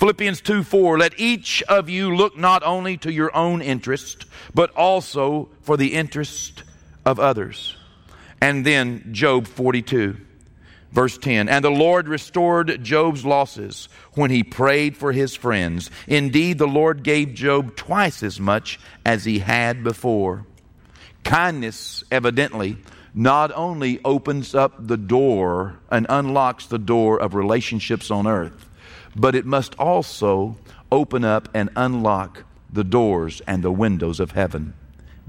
Philippians 0.00 0.40
2 0.40 0.62
4, 0.62 0.96
let 0.98 1.20
each 1.20 1.62
of 1.64 1.90
you 1.90 2.16
look 2.16 2.34
not 2.34 2.62
only 2.62 2.96
to 2.96 3.12
your 3.12 3.36
own 3.36 3.60
interest, 3.60 4.24
but 4.54 4.74
also 4.74 5.50
for 5.60 5.76
the 5.76 5.92
interest 5.92 6.62
of 7.04 7.20
others. 7.20 7.76
And 8.40 8.64
then 8.64 9.10
Job 9.12 9.46
42, 9.46 10.16
verse 10.90 11.18
10. 11.18 11.50
And 11.50 11.62
the 11.62 11.70
Lord 11.70 12.08
restored 12.08 12.82
Job's 12.82 13.26
losses 13.26 13.90
when 14.14 14.30
he 14.30 14.42
prayed 14.42 14.96
for 14.96 15.12
his 15.12 15.34
friends. 15.36 15.90
Indeed, 16.06 16.56
the 16.56 16.66
Lord 16.66 17.02
gave 17.02 17.34
Job 17.34 17.76
twice 17.76 18.22
as 18.22 18.40
much 18.40 18.80
as 19.04 19.26
he 19.26 19.40
had 19.40 19.84
before. 19.84 20.46
Kindness, 21.24 22.04
evidently, 22.10 22.78
not 23.12 23.52
only 23.54 24.00
opens 24.02 24.54
up 24.54 24.86
the 24.86 24.96
door 24.96 25.78
and 25.90 26.06
unlocks 26.08 26.64
the 26.64 26.78
door 26.78 27.20
of 27.20 27.34
relationships 27.34 28.10
on 28.10 28.26
earth 28.26 28.69
but 29.14 29.34
it 29.34 29.46
must 29.46 29.74
also 29.78 30.56
open 30.90 31.24
up 31.24 31.48
and 31.54 31.70
unlock 31.76 32.44
the 32.72 32.84
doors 32.84 33.40
and 33.46 33.62
the 33.62 33.72
windows 33.72 34.20
of 34.20 34.32
heaven. 34.32 34.74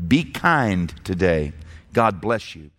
Be 0.08 0.24
kind 0.24 0.94
today. 1.04 1.54
God 1.94 2.22
bless 2.22 2.56
you. 2.56 2.72